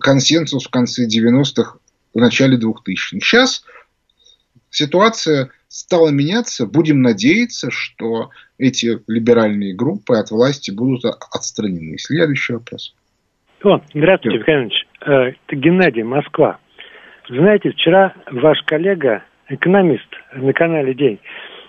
консенсус 0.00 0.66
в 0.66 0.70
конце 0.70 1.06
90-х, 1.06 1.78
в 2.12 2.18
начале 2.18 2.58
2000-х. 2.58 3.20
Сейчас 3.20 3.64
ситуация 4.68 5.50
стала 5.68 6.08
меняться. 6.08 6.66
Будем 6.66 7.02
надеяться, 7.02 7.70
что 7.70 8.30
эти 8.58 8.98
либеральные 9.06 9.74
группы 9.74 10.16
от 10.16 10.32
власти 10.32 10.72
будут 10.72 11.04
отстранены. 11.04 11.98
Следующий 11.98 12.54
вопрос. 12.54 12.94
О, 13.62 13.80
здравствуйте, 13.94 14.38
Михаил 14.38 14.62
Ильич. 14.62 14.86
Э, 15.04 15.32
Геннадий, 15.50 16.02
Москва. 16.02 16.58
Знаете, 17.28 17.70
вчера 17.70 18.12
ваш 18.30 18.62
коллега, 18.62 19.22
экономист 19.48 20.06
на 20.34 20.52
канале 20.52 20.94
«День», 20.94 21.18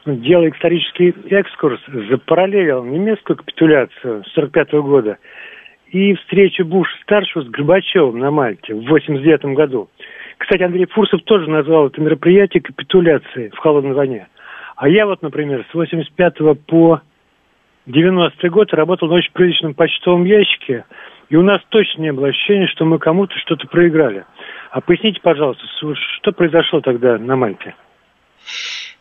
делал 0.05 0.47
исторический 0.49 1.15
экскурс, 1.29 1.79
запараллелил 2.09 2.83
немецкую 2.83 3.37
капитуляцию 3.37 4.21
1945 4.21 4.73
года 4.83 5.17
и 5.91 6.13
встречу 6.15 6.65
Буш-старшего 6.65 7.43
с 7.43 7.47
Горбачевым 7.47 8.19
на 8.19 8.29
Мальте 8.29 8.73
в 8.73 8.85
1989 8.85 9.55
году. 9.55 9.89
Кстати, 10.37 10.63
Андрей 10.63 10.85
Фурсов 10.87 11.23
тоже 11.23 11.49
назвал 11.49 11.87
это 11.87 12.01
мероприятие 12.01 12.61
капитуляцией 12.61 13.49
в 13.49 13.57
холодной 13.57 13.93
войне. 13.93 14.27
А 14.75 14.89
я 14.89 15.05
вот, 15.05 15.21
например, 15.21 15.65
с 15.71 15.73
85 15.73 16.35
по 16.67 17.01
90 17.85 18.49
год 18.49 18.73
работал 18.73 19.07
на 19.07 19.15
очень 19.15 19.31
приличном 19.33 19.73
почтовом 19.73 20.25
ящике– 20.25 20.85
и 21.33 21.35
у 21.35 21.41
нас 21.41 21.61
точно 21.69 22.03
не 22.03 22.13
было 22.13 22.27
ощущения, 22.27 22.67
что 22.67 22.85
мы 22.85 22.99
кому-то 22.99 23.33
что-то 23.39 23.67
проиграли. 23.67 24.23
А 24.69 24.81
поясните, 24.81 25.19
пожалуйста, 25.19 25.63
что 26.19 26.31
произошло 26.31 26.79
тогда 26.79 27.17
на 27.17 27.35
Мальте? 27.35 27.73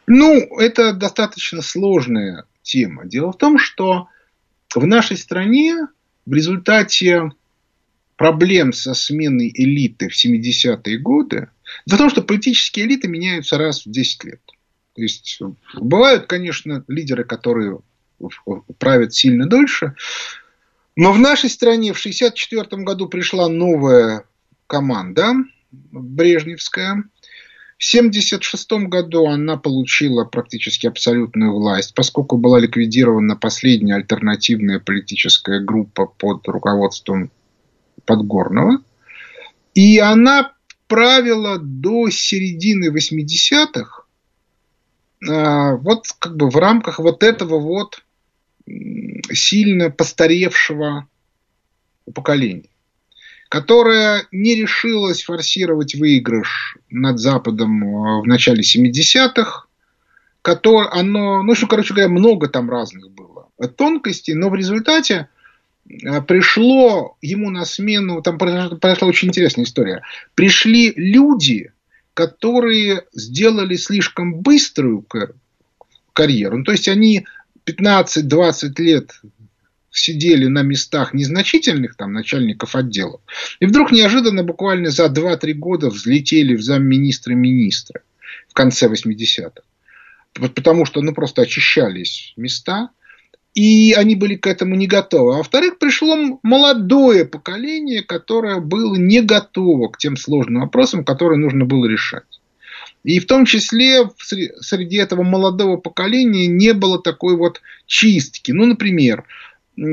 Ну, 0.06 0.58
это 0.58 0.94
достаточно 0.94 1.60
сложная 1.60 2.46
тема. 2.62 3.04
Дело 3.04 3.32
в 3.32 3.36
том, 3.36 3.58
что 3.58 4.08
в 4.74 4.86
нашей 4.86 5.18
стране 5.18 5.74
в 6.24 6.32
результате 6.32 7.32
проблем 8.16 8.72
со 8.72 8.94
сменой 8.94 9.52
элиты 9.54 10.08
в 10.08 10.14
70-е 10.14 10.96
годы, 11.00 11.50
в 11.84 11.94
том, 11.94 12.08
что 12.08 12.22
политические 12.22 12.86
элиты 12.86 13.08
меняются 13.08 13.58
раз 13.58 13.84
в 13.84 13.90
10 13.90 14.24
лет. 14.24 14.40
То 14.94 15.02
есть 15.02 15.38
бывают, 15.74 16.28
конечно, 16.28 16.82
лидеры, 16.88 17.24
которые 17.24 17.80
правят 18.78 19.12
сильно 19.12 19.46
дольше, 19.46 19.96
но 20.96 21.12
в 21.12 21.18
нашей 21.18 21.50
стране 21.50 21.92
в 21.92 21.98
1964 21.98 22.82
году 22.82 23.08
пришла 23.08 23.48
новая 23.48 24.24
команда 24.66 25.34
брежневская. 25.70 27.04
В 27.78 27.94
1976 27.94 28.88
году 28.88 29.26
она 29.26 29.56
получила 29.56 30.24
практически 30.24 30.86
абсолютную 30.86 31.52
власть, 31.52 31.94
поскольку 31.94 32.36
была 32.36 32.60
ликвидирована 32.60 33.36
последняя 33.36 33.96
альтернативная 33.96 34.78
политическая 34.78 35.60
группа 35.60 36.06
под 36.06 36.46
руководством 36.46 37.32
Подгорного. 38.04 38.82
И 39.74 39.98
она 39.98 40.52
правило, 40.86 41.58
до 41.58 42.10
середины 42.10 42.94
80-х 42.94 44.04
а, 45.28 45.76
вот 45.76 46.06
как 46.18 46.36
бы 46.36 46.50
в 46.50 46.56
рамках 46.56 46.98
вот 46.98 47.22
этого 47.22 47.58
вот 47.58 48.02
сильно 49.32 49.90
постаревшего 49.90 51.08
поколения, 52.14 52.68
которое 53.48 54.26
не 54.32 54.54
решилось 54.54 55.22
форсировать 55.22 55.94
выигрыш 55.94 56.78
над 56.90 57.18
Западом 57.18 57.84
а, 57.84 58.20
в 58.20 58.26
начале 58.26 58.62
70-х, 58.62 59.66
которое 60.42 60.88
оно, 60.90 61.42
ну, 61.42 61.54
что, 61.54 61.66
короче 61.66 61.94
говоря, 61.94 62.08
много 62.08 62.48
там 62.48 62.70
разных 62.70 63.10
было 63.10 63.48
тонкостей, 63.68 64.34
но 64.34 64.48
в 64.48 64.54
результате 64.54 65.28
а, 66.06 66.20
пришло 66.20 67.16
ему 67.20 67.50
на 67.50 67.64
смену, 67.64 68.22
там 68.22 68.38
произошла, 68.38 68.76
произошла 68.76 69.08
очень 69.08 69.28
интересная 69.28 69.64
история, 69.64 70.02
пришли 70.34 70.92
люди, 70.96 71.72
которые 72.14 73.04
сделали 73.12 73.76
слишком 73.76 74.34
быструю 74.34 75.06
карьеру. 76.12 76.58
Ну, 76.58 76.64
то 76.64 76.72
есть 76.72 76.88
они 76.88 77.26
15-20 77.66 78.72
лет 78.78 79.20
сидели 79.90 80.46
на 80.46 80.62
местах 80.62 81.12
незначительных 81.12 81.96
там 81.96 82.12
начальников 82.12 82.74
отделов, 82.74 83.20
и 83.60 83.66
вдруг 83.66 83.92
неожиданно 83.92 84.42
буквально 84.42 84.90
за 84.90 85.06
2-3 85.06 85.52
года 85.52 85.90
взлетели 85.90 86.56
в 86.56 86.62
замминистра 86.62 87.34
министра 87.34 88.02
в 88.48 88.54
конце 88.54 88.88
80-х. 88.88 89.62
Потому 90.34 90.86
что 90.86 91.02
ну, 91.02 91.12
просто 91.12 91.42
очищались 91.42 92.32
места– 92.36 92.90
и 93.54 93.92
они 93.92 94.16
были 94.16 94.36
к 94.36 94.46
этому 94.46 94.74
не 94.76 94.86
готовы. 94.86 95.34
А 95.34 95.38
во-вторых, 95.38 95.78
пришло 95.78 96.38
молодое 96.42 97.26
поколение, 97.26 98.02
которое 98.02 98.60
было 98.60 98.96
не 98.96 99.20
готово 99.20 99.88
к 99.88 99.98
тем 99.98 100.16
сложным 100.16 100.62
вопросам, 100.62 101.04
которые 101.04 101.38
нужно 101.38 101.66
было 101.66 101.86
решать. 101.86 102.31
И 103.04 103.18
в 103.18 103.26
том 103.26 103.46
числе 103.46 104.08
среди 104.60 104.96
этого 104.96 105.22
молодого 105.22 105.76
поколения 105.76 106.46
не 106.46 106.72
было 106.72 107.02
такой 107.02 107.36
вот 107.36 107.60
чистки. 107.86 108.52
Ну, 108.52 108.66
например, 108.66 109.24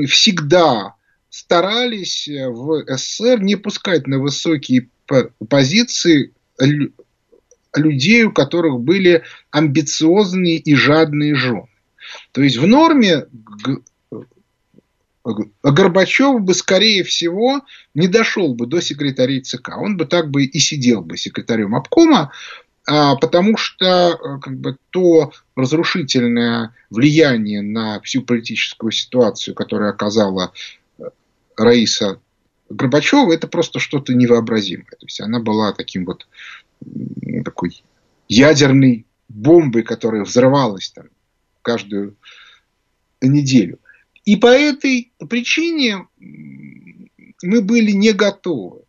всегда 0.06 0.94
старались 1.28 2.28
в 2.28 2.84
СССР 2.86 3.40
не 3.42 3.56
пускать 3.56 4.06
на 4.06 4.18
высокие 4.18 4.88
позиции 5.48 6.32
людей, 7.74 8.24
у 8.24 8.32
которых 8.32 8.80
были 8.80 9.24
амбициозные 9.50 10.56
и 10.58 10.74
жадные 10.74 11.34
жены. 11.34 11.66
То 12.32 12.42
есть 12.42 12.56
в 12.56 12.66
норме 12.66 13.26
Горбачев 15.62 16.40
бы, 16.40 16.54
скорее 16.54 17.04
всего, 17.04 17.60
не 17.94 18.08
дошел 18.08 18.54
бы 18.54 18.66
до 18.66 18.80
секретарей 18.80 19.40
ЦК. 19.40 19.76
Он 19.76 19.96
бы 19.96 20.06
так 20.06 20.30
бы 20.30 20.44
и 20.44 20.58
сидел 20.58 21.02
бы 21.02 21.16
секретарем 21.16 21.74
обкома, 21.74 22.32
потому 23.20 23.56
что 23.56 24.38
как 24.42 24.58
бы, 24.58 24.76
то 24.90 25.32
разрушительное 25.54 26.74
влияние 26.90 27.62
на 27.62 28.00
всю 28.00 28.22
политическую 28.22 28.90
ситуацию, 28.90 29.54
которое 29.54 29.90
оказала 29.90 30.52
э, 30.98 31.04
Раиса 31.56 32.20
Горбачева, 32.68 33.32
это 33.32 33.46
просто 33.48 33.78
что-то 33.78 34.14
невообразимое. 34.14 34.90
То 34.90 35.06
есть 35.06 35.20
она 35.20 35.40
была 35.40 35.72
таким 35.72 36.04
вот 36.04 36.26
такой 37.44 37.82
ядерной 38.28 39.06
бомбой, 39.28 39.82
которая 39.82 40.24
взрывалась 40.24 40.90
там 40.90 41.06
каждую 41.62 42.16
неделю. 43.20 43.78
И 44.24 44.36
по 44.36 44.46
этой 44.46 45.12
причине 45.28 46.06
мы 47.42 47.62
были 47.62 47.92
не 47.92 48.12
готовы. 48.12 48.82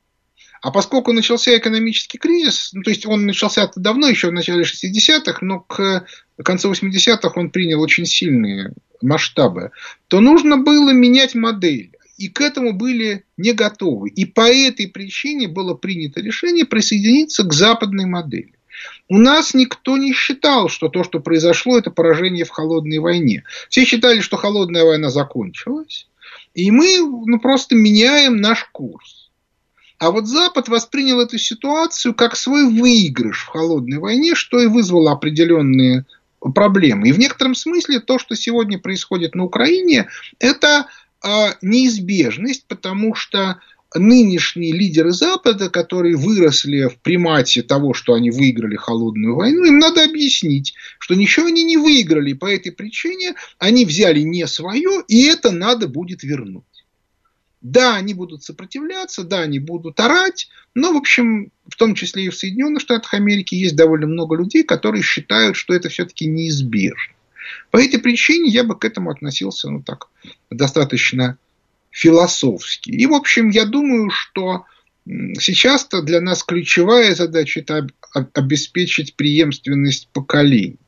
А 0.62 0.69
поскольку 0.69 1.12
начался 1.12 1.58
экономический 1.58 2.19
кризис, 2.19 2.69
ну, 2.74 2.84
то 2.84 2.91
есть 2.91 3.08
он 3.08 3.26
начался 3.26 3.71
давно, 3.76 4.08
еще 4.08 4.30
в 4.30 4.34
начале 4.34 4.63
60-х, 4.63 5.39
но 5.41 5.60
к 5.60 6.06
концу 6.43 6.71
80-х 6.71 7.32
он 7.36 7.50
принял 7.50 7.82
очень 7.82 8.06
сильные 8.06 8.74
масштабы, 9.02 9.71
то 10.08 10.19
нужно 10.19 10.58
было 10.58 10.91
менять 10.91 11.34
модель. 11.34 11.91
И 12.17 12.28
к 12.28 12.41
этому 12.41 12.74
были 12.74 13.26
не 13.38 13.54
готовы. 13.54 14.10
И 14.10 14.26
по 14.26 14.41
этой 14.41 14.88
причине 14.88 15.47
было 15.47 15.74
принято 15.74 16.21
решение 16.21 16.65
присоединиться 16.65 17.43
к 17.43 17.52
западной 17.52 18.06
модели. 18.06 18.54
У 19.10 19.17
нас 19.17 19.56
никто 19.56 19.97
не 19.97 20.13
считал, 20.13 20.69
что 20.69 20.89
то, 20.89 21.04
что 21.04 21.19
произошло, 21.19 21.80
это 21.80 21.89
поражение 21.89 22.45
в 22.45 22.50
холодной 22.50 23.00
войне. 23.00 23.43
Все 23.69 23.86
считали, 23.86 24.19
что 24.19 24.38
холодная 24.38 24.84
война 24.84 25.10
закончилась, 25.10 26.08
и 26.54 26.69
мы 26.69 27.00
ну, 27.00 27.39
просто 27.39 27.76
меняем 27.76 28.38
наш 28.38 28.65
курс. 28.71 29.20
А 30.01 30.09
вот 30.09 30.25
Запад 30.25 30.67
воспринял 30.67 31.21
эту 31.21 31.37
ситуацию 31.37 32.15
как 32.15 32.35
свой 32.35 32.67
выигрыш 32.67 33.43
в 33.43 33.49
холодной 33.49 33.99
войне, 33.99 34.33
что 34.33 34.59
и 34.59 34.65
вызвало 34.65 35.11
определенные 35.11 36.05
проблемы. 36.55 37.09
И 37.09 37.11
в 37.11 37.19
некотором 37.19 37.53
смысле 37.53 37.99
то, 37.99 38.17
что 38.17 38.35
сегодня 38.35 38.79
происходит 38.79 39.35
на 39.35 39.43
Украине, 39.43 40.09
это 40.39 40.87
э, 41.23 41.27
неизбежность, 41.61 42.65
потому 42.67 43.13
что 43.13 43.59
нынешние 43.93 44.73
лидеры 44.73 45.11
Запада, 45.11 45.69
которые 45.69 46.17
выросли 46.17 46.87
в 46.87 46.97
примате 46.97 47.61
того, 47.61 47.93
что 47.93 48.15
они 48.15 48.31
выиграли 48.31 48.77
холодную 48.77 49.35
войну, 49.35 49.65
им 49.65 49.77
надо 49.77 50.03
объяснить, 50.03 50.73
что 50.97 51.13
ничего 51.13 51.45
они 51.45 51.63
не 51.63 51.77
выиграли. 51.77 52.33
По 52.33 52.51
этой 52.51 52.71
причине 52.71 53.35
они 53.59 53.85
взяли 53.85 54.21
не 54.21 54.47
свое, 54.47 55.03
и 55.07 55.27
это 55.27 55.51
надо 55.51 55.87
будет 55.87 56.23
вернуть. 56.23 56.63
Да, 57.62 57.95
они 57.95 58.15
будут 58.15 58.43
сопротивляться, 58.43 59.24
да, 59.24 59.41
они 59.41 59.60
будут 59.60 60.00
орать, 60.00 60.50
но, 60.74 60.93
в 60.93 60.97
общем, 60.97 61.52
в 61.67 61.76
том 61.76 61.93
числе 61.93 62.26
и 62.26 62.30
в 62.30 62.36
Соединенных 62.36 62.82
Штатах 62.82 63.13
Америки 63.13 63.54
есть 63.54 63.76
довольно 63.76 64.08
много 64.08 64.36
людей, 64.36 64.63
которые 64.63 65.04
считают, 65.04 65.56
что 65.56 65.74
это 65.76 65.89
все-таки 65.89 66.26
неизбежно. 66.26 67.13
По 67.69 67.78
этой 67.78 68.00
причине 68.00 68.50
я 68.50 68.63
бы 68.63 68.78
к 68.78 68.84
этому 68.84 69.12
относился, 69.12 69.69
ну 69.69 69.84
так, 69.84 70.08
достаточно 70.50 71.38
философски. 71.91 72.89
И, 72.89 73.06
в 73.06 73.13
общем, 73.13 73.50
я 73.50 73.65
думаю, 73.65 74.10
что 74.10 74.65
сейчас-то 75.06 76.02
для 76.02 76.21
нас 76.21 76.43
ключевая 76.43 77.13
задача– 77.13 77.60
это 77.62 77.88
обеспечить 78.34 79.15
преемственность 79.15 80.08
поколений. 80.13 80.80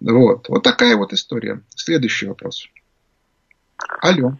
Вот. 0.00 0.48
Вот 0.48 0.62
такая 0.62 0.96
вот 0.96 1.12
история. 1.12 1.62
Следующий 1.74 2.26
вопрос. 2.26 2.68
Алло. 4.00 4.36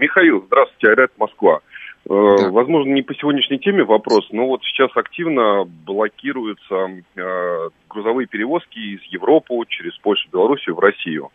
Михаил, 0.00 0.42
здравствуйте, 0.46 0.88
Айрат, 0.88 1.12
Москва. 1.18 1.60
Э, 2.08 2.08
да. 2.08 2.50
Возможно, 2.50 2.92
не 2.92 3.02
по 3.02 3.14
сегодняшней 3.14 3.58
теме 3.58 3.84
вопрос, 3.84 4.26
но 4.32 4.46
вот 4.46 4.62
сейчас 4.64 4.90
активно 4.96 5.64
блокируются 5.64 7.02
э, 7.14 7.68
грузовые 7.88 8.26
перевозки 8.26 8.78
из 8.78 9.02
Европы 9.12 9.54
через 9.68 9.96
Польшу, 9.98 10.28
Белоруссию 10.32 10.74
в 10.74 10.80
Россию 10.80 11.30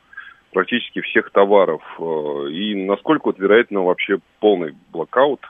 практически 0.51 1.01
всех 1.01 1.29
товаров. 1.31 1.81
Э, 1.99 2.49
и 2.49 2.73
насколько 2.85 3.27
вот 3.27 3.37
вероятно 3.37 3.83
вообще 3.83 4.17
полный 4.39 4.75
блокаут? 4.91 5.41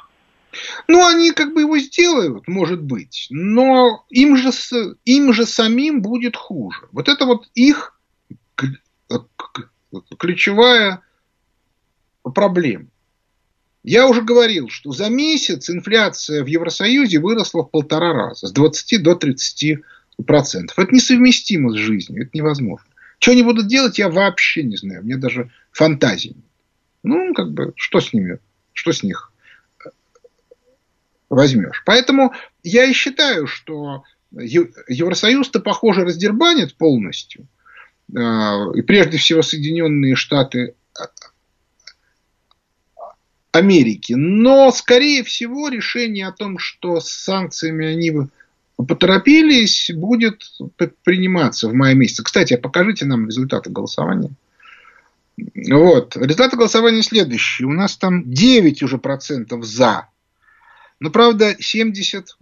Ну, 0.87 1.05
они 1.07 1.31
как 1.31 1.53
бы 1.53 1.61
его 1.61 1.77
сделают, 1.77 2.47
может 2.47 2.81
быть, 2.81 3.27
но 3.29 4.03
им 4.09 4.35
же, 4.35 4.49
им 5.05 5.31
же 5.31 5.45
самим 5.45 6.01
будет 6.01 6.35
хуже. 6.35 6.87
Вот 6.91 7.07
это 7.07 7.25
вот 7.25 7.45
их 7.53 7.97
ключевая 10.17 11.01
проблема. 12.33 12.87
Я 13.87 14.07
уже 14.07 14.23
говорил, 14.23 14.69
что 14.69 14.91
за 14.93 15.09
месяц 15.09 15.69
инфляция 15.69 16.43
в 16.43 16.47
Евросоюзе 16.47 17.19
выросла 17.19 17.63
в 17.63 17.69
полтора 17.69 18.13
раза, 18.13 18.47
с 18.47 18.51
20 18.51 19.03
до 19.03 19.13
30 19.13 19.77
процентов. 20.25 20.79
Это 20.79 20.91
несовместимо 20.91 21.71
с 21.71 21.75
жизнью, 21.75 22.23
это 22.23 22.31
невозможно. 22.33 22.87
Что 23.19 23.31
они 23.31 23.43
будут 23.43 23.67
делать, 23.67 23.99
я 23.99 24.09
вообще 24.09 24.63
не 24.63 24.75
знаю. 24.75 25.03
Мне 25.03 25.17
даже 25.17 25.51
фантазии 25.71 26.29
нет. 26.29 26.45
Ну, 27.03 27.33
как 27.35 27.51
бы, 27.51 27.73
что 27.75 27.99
с 27.99 28.11
ними, 28.11 28.39
что 28.73 28.91
с 28.91 29.03
них 29.03 29.31
возьмешь. 31.29 31.83
Поэтому 31.85 32.33
я 32.63 32.85
и 32.85 32.93
считаю, 32.93 33.45
что 33.45 34.03
Евросоюз-то, 34.31 35.59
похоже, 35.59 36.05
раздербанит 36.05 36.75
полностью. 36.75 37.45
А, 38.17 38.65
и 38.73 38.81
прежде 38.81 39.19
всего 39.19 39.43
Соединенные 39.43 40.15
Штаты 40.15 40.73
Америки. 43.55 44.13
Но, 44.13 44.71
скорее 44.71 45.23
всего, 45.23 45.69
решение 45.69 46.27
о 46.27 46.31
том, 46.31 46.59
что 46.59 46.99
с 46.99 47.09
санкциями 47.09 47.87
они 47.87 48.11
поторопились, 48.75 49.91
будет 49.93 50.43
приниматься 51.03 51.69
в 51.69 51.73
мае 51.73 51.95
месяце. 51.95 52.23
Кстати, 52.23 52.53
а 52.53 52.57
покажите 52.57 53.05
нам 53.05 53.27
результаты 53.27 53.69
голосования. 53.69 54.31
Вот. 55.37 56.15
Результаты 56.17 56.57
голосования 56.57 57.01
следующие. 57.01 57.67
У 57.67 57.73
нас 57.73 57.97
там 57.97 58.29
9 58.29 58.83
уже 58.83 58.97
процентов 58.97 59.63
за. 59.63 60.09
Но, 60.99 61.09
правда, 61.09 61.55
70 61.57 62.37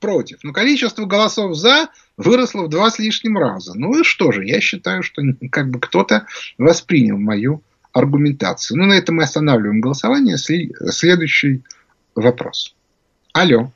против. 0.00 0.38
Но 0.42 0.52
количество 0.52 1.06
голосов 1.06 1.56
за 1.56 1.88
выросло 2.16 2.64
в 2.64 2.68
два 2.68 2.90
с 2.90 2.98
лишним 2.98 3.38
раза. 3.38 3.74
Ну 3.74 4.00
и 4.00 4.04
что 4.04 4.32
же, 4.32 4.44
я 4.44 4.60
считаю, 4.60 5.02
что 5.02 5.22
как 5.50 5.70
бы 5.70 5.80
кто-то 5.80 6.26
воспринял 6.58 7.16
мою 7.16 7.62
аргументацию. 7.92 8.78
Ну, 8.78 8.86
на 8.86 8.94
этом 8.94 9.16
мы 9.16 9.24
останавливаем 9.24 9.80
голосование. 9.80 10.36
Следующий 10.36 11.62
вопрос. 12.14 12.74
Алло. 13.32 13.70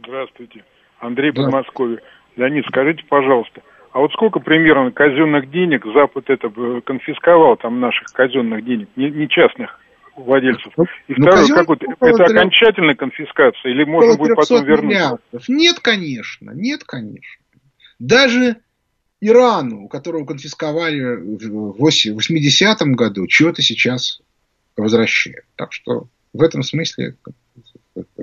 Здравствуйте. 0.00 0.64
Андрей 0.98 1.32
да. 1.32 1.42
Подмосковье. 1.42 2.00
Леонид, 2.36 2.64
скажите, 2.66 3.04
пожалуйста, 3.08 3.62
а 3.92 4.00
вот 4.00 4.12
сколько 4.12 4.40
примерно 4.40 4.90
казенных 4.90 5.50
денег 5.50 5.84
Запад 5.94 6.30
это 6.30 6.48
конфисковал, 6.84 7.56
там 7.56 7.80
наших 7.80 8.08
казенных 8.12 8.64
денег, 8.64 8.88
не, 8.96 9.10
не 9.10 9.28
частных 9.28 9.78
владельцев? 10.16 10.72
Ну, 10.76 10.84
И 11.08 11.14
ну, 11.16 11.26
второе, 11.26 11.48
как 11.48 11.68
вот, 11.68 11.82
это 11.82 12.24
3... 12.24 12.36
окончательная 12.36 12.94
конфискация 12.94 13.70
или 13.70 13.84
можно 13.84 14.16
будет 14.16 14.36
потом 14.36 14.64
вернуть? 14.64 14.94
Миллиардов. 14.94 15.48
Нет, 15.48 15.80
конечно, 15.80 16.52
нет, 16.54 16.84
конечно. 16.84 17.42
Даже 17.98 18.56
Ирану, 19.24 19.84
у 19.84 19.88
которого 19.88 20.24
конфисковали 20.24 21.14
в 21.14 21.80
80-м 21.80 22.94
году, 22.94 23.28
чего-то 23.28 23.62
сейчас 23.62 24.20
возвращают. 24.76 25.44
Так 25.54 25.72
что 25.72 26.08
в 26.32 26.42
этом 26.42 26.64
смысле, 26.64 27.14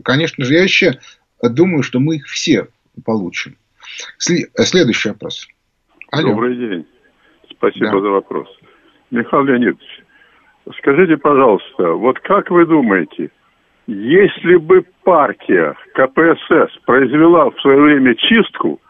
конечно 0.04 0.44
же, 0.44 0.54
я 0.54 0.64
еще 0.64 1.00
думаю, 1.42 1.84
что 1.84 2.00
мы 2.02 2.18
их 2.18 2.28
все 2.28 2.68
получим. 3.06 3.56
Следующий 4.18 5.10
вопрос. 5.10 5.48
Алло. 6.12 6.32
Добрый 6.32 6.58
день. 6.58 6.86
Спасибо 7.50 7.92
да. 7.92 8.02
за 8.02 8.10
вопрос. 8.10 8.48
Михаил 9.10 9.46
Леонидович, 9.46 10.04
скажите, 10.80 11.16
пожалуйста, 11.16 11.94
вот 11.94 12.20
как 12.20 12.52
вы 12.52 12.66
думаете, 12.66 13.32
если 13.88 14.58
бы 14.58 14.86
партия 15.04 15.76
КПСС 15.94 16.78
произвела 16.86 17.50
в 17.52 17.60
свое 17.62 17.80
время 17.80 18.16
чистку 18.16 18.82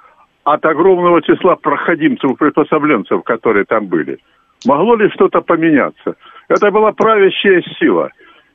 от 0.54 0.66
огромного 0.66 1.22
числа 1.22 1.56
проходимцев 1.56 2.38
приспособленцев, 2.38 3.24
которые 3.24 3.66
там 3.66 3.88
были, 3.88 4.20
могло 4.66 4.96
ли 4.96 5.10
что-то 5.10 5.42
поменяться? 5.42 6.16
Это 6.48 6.72
была 6.72 6.92
правящая 6.92 7.62
сила. 7.80 8.10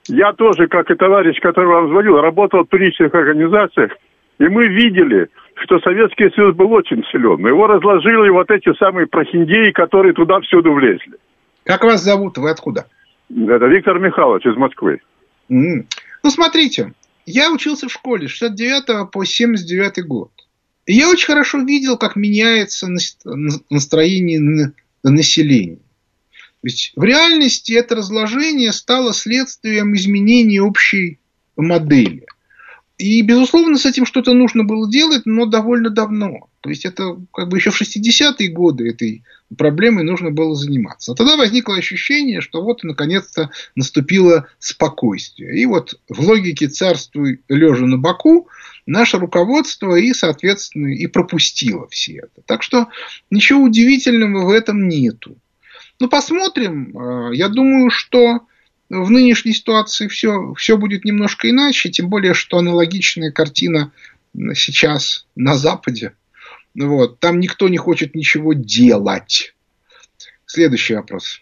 Я 0.09 0.33
тоже, 0.33 0.67
как 0.67 0.91
и 0.91 0.95
товарищ, 0.95 1.41
который 1.41 1.69
вам 1.69 1.89
звонил, 1.89 2.21
работал 2.21 2.65
в 2.65 2.69
туристических 2.69 3.15
организациях, 3.15 3.93
и 4.39 4.49
мы 4.49 4.67
видели, 4.67 5.29
что 5.63 5.79
Советский 5.79 6.31
Союз 6.31 6.55
был 6.57 6.73
очень 6.73 7.05
силен. 7.13 7.41
Но 7.41 7.49
его 7.49 7.67
разложили 7.67 8.29
вот 8.29 8.51
эти 8.51 8.75
самые 8.77 9.07
прохиндеи, 9.07 9.71
которые 9.71 10.13
туда 10.13 10.41
всюду 10.41 10.73
влезли. 10.73 11.15
Как 11.63 11.85
вас 11.85 12.03
зовут? 12.03 12.37
Вы 12.37 12.51
откуда? 12.51 12.87
Это 13.31 13.67
Виктор 13.67 13.99
Михайлович 13.99 14.45
из 14.45 14.57
Москвы. 14.57 15.01
Mm. 15.49 15.87
Ну, 16.23 16.31
смотрите, 16.31 16.93
я 17.25 17.53
учился 17.53 17.89
в 17.89 17.93
школе 17.93 18.27
с 18.27 18.33
69 18.33 19.11
по 19.11 19.25
79 19.25 20.07
год. 20.07 20.31
Я 20.87 21.09
очень 21.09 21.27
хорошо 21.27 21.59
видел, 21.59 21.97
как 21.97 22.17
меняется 22.17 22.89
настроение 23.71 24.73
населения. 25.03 25.79
Ведь 26.63 26.93
в 26.97 27.03
реальности 27.03 27.73
это 27.73 27.95
разложение 27.97 28.73
стало 28.73 29.13
следствием 29.13 29.95
изменения 29.95 30.63
общей 30.63 31.19
модели. 31.57 32.27
И, 32.97 33.23
безусловно, 33.23 33.77
с 33.77 33.87
этим 33.87 34.07
что-то 34.07 34.35
нужно 34.35 34.65
было 34.65 34.91
делать, 34.91 35.23
но 35.27 35.47
довольно 35.47 35.91
давно. 35.91 36.49
То 36.61 36.71
есть 36.71 36.85
это 36.85 37.21
как 37.33 37.49
бы 37.49 37.59
еще 37.59 37.71
в 37.71 37.81
60-е 37.81 38.49
годы 38.49 38.89
этой 38.89 39.25
проблемой 39.59 40.05
нужно 40.05 40.31
было 40.31 40.55
заниматься. 40.55 41.13
А 41.13 41.15
тогда 41.15 41.37
возникло 41.37 41.77
ощущение, 41.77 42.41
что 42.41 42.63
вот 42.63 42.85
наконец-то 42.85 43.51
наступило 43.75 44.49
спокойствие. 44.59 45.61
И 45.61 45.67
вот 45.67 45.99
в 46.09 46.21
логике 46.21 46.69
царствуй 46.69 47.43
лежа 47.49 47.85
на 47.87 47.99
боку 47.99 48.49
наше 48.87 49.19
руководство 49.19 49.97
и, 49.97 50.13
соответственно, 50.13 50.89
и 50.89 51.07
пропустило 51.07 51.89
все 51.89 52.19
это. 52.19 52.43
Так 52.47 52.63
что 52.63 52.89
ничего 53.31 53.63
удивительного 53.63 54.47
в 54.47 54.51
этом 54.51 54.89
нету. 54.89 55.37
Ну, 56.01 56.09
посмотрим. 56.09 56.97
А, 56.97 57.31
я 57.33 57.49
думаю, 57.49 57.91
что 57.91 58.41
в 58.91 59.11
нынешней 59.11 59.53
ситуации 59.53 60.09
все, 60.09 60.55
все 60.55 60.77
будет 60.77 61.05
немножко 61.05 61.49
иначе, 61.49 61.91
тем 61.91 62.09
более, 62.09 62.35
что 62.35 62.59
аналогичная 62.59 63.33
картина 63.33 63.93
сейчас 64.55 65.27
на 65.37 65.55
Западе. 65.57 66.15
Вот. 66.75 67.21
Там 67.21 67.41
никто 67.41 67.69
не 67.69 67.79
хочет 67.79 68.15
ничего 68.15 68.53
делать. 68.53 69.55
Следующий 70.47 70.95
вопрос. 70.95 71.41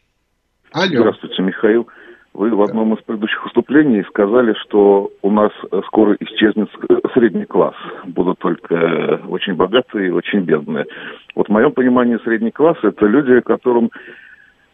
Алло. 0.70 1.00
Здравствуйте, 1.00 1.42
Михаил. 1.42 1.88
Вы 2.34 2.54
в 2.54 2.62
одном 2.62 2.94
из 2.94 3.02
предыдущих 3.02 3.44
выступлений 3.44 4.02
сказали, 4.04 4.54
что 4.62 5.10
у 5.20 5.30
нас 5.30 5.52
скоро 5.86 6.16
исчезнет 6.18 6.70
средний 7.12 7.44
класс. 7.44 7.74
Будут 8.06 8.38
только 8.38 9.20
очень 9.28 9.54
богатые 9.54 10.08
и 10.08 10.12
очень 10.12 10.40
бедные. 10.40 10.86
Вот 11.34 11.48
в 11.48 11.52
моем 11.52 11.72
понимании 11.72 12.18
средний 12.24 12.50
класс– 12.50 12.78
это 12.82 13.04
люди, 13.06 13.40
которым 13.40 13.90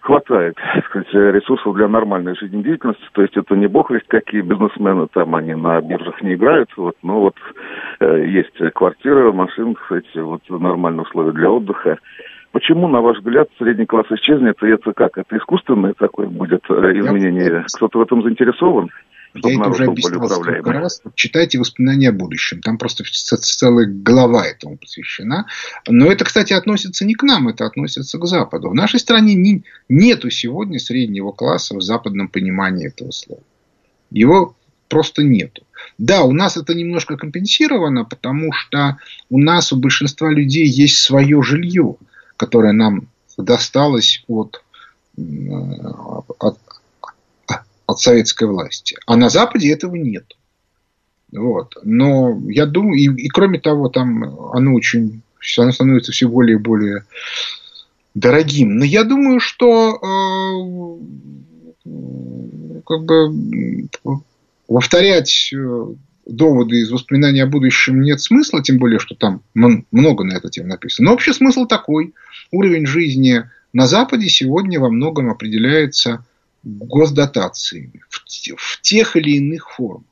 хватает 0.00 0.54
так 0.54 0.86
сказать, 0.86 1.12
ресурсов 1.12 1.74
для 1.74 1.88
нормальной 1.88 2.36
жизнедеятельности. 2.36 3.04
То 3.12 3.22
есть 3.22 3.36
это 3.36 3.56
не 3.56 3.66
бог 3.66 3.90
весть 3.90 4.06
какие 4.06 4.40
бизнесмены, 4.40 5.09
там 5.12 5.34
они 5.34 5.54
на 5.54 5.80
биржах 5.80 6.22
не 6.22 6.34
играют. 6.34 6.70
Вот, 6.76 6.96
но 7.02 7.20
вот 7.20 7.34
э, 7.98 8.24
есть 8.26 8.56
квартира, 8.74 9.32
машины, 9.32 9.74
эти 9.90 10.18
вот 10.18 10.42
нормальные 10.48 11.02
условия 11.02 11.32
для 11.32 11.50
отдыха. 11.50 11.98
Почему, 12.53 12.88
на 12.88 13.01
ваш 13.01 13.18
взгляд, 13.18 13.49
средний 13.59 13.86
класс 13.86 14.07
исчезнет? 14.11 14.57
И 14.62 14.66
это 14.66 14.92
как? 14.92 15.18
Это 15.18 15.36
искусственное 15.36 15.94
такое 15.94 16.26
будет 16.26 16.64
э, 16.70 16.72
изменение? 16.72 17.64
Кто-то 17.72 17.99
в 17.99 18.03
этом 18.03 18.22
заинтересован? 18.22 18.90
Я 19.34 19.61
это 19.61 19.68
уже 19.70 19.84
объяснял 19.84 20.28
сколько 20.28 20.72
раз. 20.72 21.03
Читайте 21.14 21.59
воспоминания 21.59 22.09
о 22.09 22.12
будущем. 22.12 22.61
Там 22.62 22.78
просто 22.78 23.05
целая 23.05 23.86
глава 23.86 24.46
этому 24.46 24.78
посвящена. 24.78 25.46
Но 25.86 26.11
это, 26.11 26.24
кстати, 26.24 26.53
относится 26.55 27.05
не 27.05 27.14
к 27.14 27.22
нам, 27.22 27.49
это 27.49 27.66
относится 27.66 28.18
к 28.18 28.24
Западу. 28.24 28.70
В 28.70 28.74
нашей 28.74 29.01
стране 29.01 29.34
не, 29.34 29.64
нету 29.88 30.30
сегодня 30.30 30.78
среднего 30.78 31.32
класса 31.32 31.76
в 31.76 31.82
западном 31.82 32.28
понимании 32.28 32.88
этого 32.88 33.11
слова. 33.11 33.42
Его 34.11 34.57
просто 34.88 35.22
нету. 35.22 35.62
Да, 35.99 36.22
у 36.22 36.32
нас 36.32 36.57
это 36.57 36.74
немножко 36.74 37.16
компенсировано, 37.16 38.05
потому 38.05 38.53
что 38.53 38.96
у 39.28 39.38
нас 39.38 39.72
у 39.72 39.76
большинства 39.76 40.30
людей 40.30 40.66
есть 40.66 40.99
свое 40.99 41.42
жилье, 41.42 41.96
которое 42.39 42.72
нам 42.72 43.09
досталось 43.36 44.24
от, 44.28 44.62
от, 46.39 46.59
от 47.86 48.01
советской 48.01 48.49
власти. 48.49 48.97
А 49.07 49.16
на 49.16 49.28
Западе 49.28 49.70
этого 49.70 49.97
нет. 49.97 50.36
Вот. 51.32 51.76
Но 51.82 52.41
я 52.49 52.64
думаю, 52.64 52.95
и, 52.99 53.24
и 53.24 53.28
кроме 53.28 53.61
того, 53.61 53.91
там 53.91 54.24
оно 54.53 54.74
очень, 54.74 55.20
оно 55.59 55.72
становится 55.72 56.12
все 56.12 56.28
более 56.28 56.57
и 56.57 56.61
более 56.61 57.05
дорогим. 58.14 58.76
Но 58.78 58.84
я 58.84 59.05
думаю, 59.05 59.41
что 59.41 59.95
э, 59.95 61.91
как 62.86 63.05
бы 63.05 63.89
повторять 64.66 65.53
э, 65.53 65.86
доводы 66.28 66.80
из 66.80 66.91
воспоминаний 66.91 67.41
о 67.41 67.47
будущем 67.47 68.03
нет 68.03 68.20
смысла, 68.20 68.62
тем 68.62 68.78
более, 68.78 68.99
что 68.99 69.14
там 69.14 69.43
много 69.55 70.24
на 70.24 70.34
эту 70.34 70.51
тему 70.51 70.68
написано. 70.68 71.09
Но 71.09 71.14
общий 71.14 71.32
смысл 71.32 71.66
такой. 71.66 72.14
Уровень 72.51 72.86
жизни 72.86 73.44
на 73.72 73.86
Западе 73.86 74.28
сегодня 74.28 74.80
во 74.80 74.90
многом 74.90 75.30
определяется 75.30 76.24
госдотациями 76.62 78.03
в, 78.09 78.24
в 78.57 78.80
тех 78.82 79.16
или 79.16 79.36
иных 79.36 79.70
формах. 79.70 80.05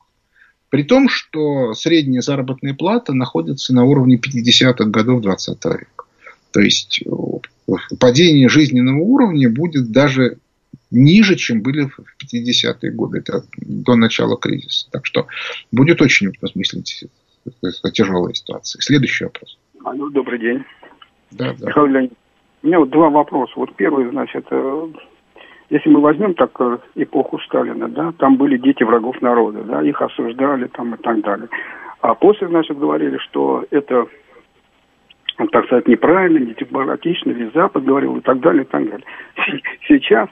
При 0.69 0.83
том, 0.83 1.09
что 1.09 1.75
средняя 1.75 2.23
заработная 2.23 2.75
плата 2.75 3.13
находится 3.13 3.75
на 3.75 3.85
уровне 3.85 4.17
50-х 4.19 4.85
годов 4.87 5.23
20 5.23 5.65
века. 5.65 6.05
То 6.51 6.61
есть 6.61 7.03
э, 7.07 7.75
падение 7.99 8.49
жизненного 8.49 8.99
уровня 8.99 9.49
будет 9.49 9.91
даже 9.93 10.39
ниже, 10.91 11.37
чем 11.37 11.63
были 11.63 11.85
в 11.87 11.99
50-е 12.23 12.91
годы. 12.93 13.19
Это 13.19 13.45
до 13.57 13.95
начала 13.95 14.37
кризиса. 14.37 14.89
Так 14.91 15.07
что 15.07 15.27
будет 15.71 16.03
очень 16.03 16.33
осмыслить 16.43 17.05
тяжелая 17.93 18.35
ситуация. 18.35 18.81
Следующий 18.81 19.25
вопрос. 19.25 19.59
Алло, 19.85 20.09
добрый 20.11 20.39
день. 20.41 20.65
Да, 21.31 21.55
да. 21.59 21.67
Михаил 21.69 21.87
Леонидович, 21.87 22.19
у 22.67 22.69
меня 22.69 22.81
вот 22.81 22.91
два 22.91 23.11
вопроса. 23.11 23.53
Вот 23.55 23.73
первый, 23.77 24.11
значит, 24.11 24.45
э, 24.51 24.87
если 25.71 25.89
мы 25.89 26.01
возьмем 26.01 26.35
так 26.35 26.51
э, 26.59 26.79
эпоху 26.97 27.39
Сталина, 27.39 27.87
да, 27.87 28.13
там 28.19 28.37
были 28.37 28.57
дети 28.57 28.83
врагов 28.83 29.23
народа, 29.23 29.63
да, 29.63 29.83
их 29.83 30.03
осуждали 30.03 30.67
там 30.67 30.97
и 30.97 30.99
так 30.99 31.21
далее. 31.21 31.49
А 32.01 32.15
после, 32.15 32.49
значит, 32.49 32.77
говорили, 32.77 33.19
что 33.19 33.65
это, 33.71 34.09
так 35.53 35.67
сказать, 35.67 35.87
неправильно, 35.87 36.45
не 36.45 36.55
демократично, 36.55 37.31
весь 37.31 37.53
Запад 37.53 37.85
говорил 37.85 38.17
и 38.17 38.21
так 38.21 38.41
далее, 38.41 38.65
и 38.65 38.67
так 38.67 38.83
далее. 38.83 39.07
Сейчас 39.87 40.29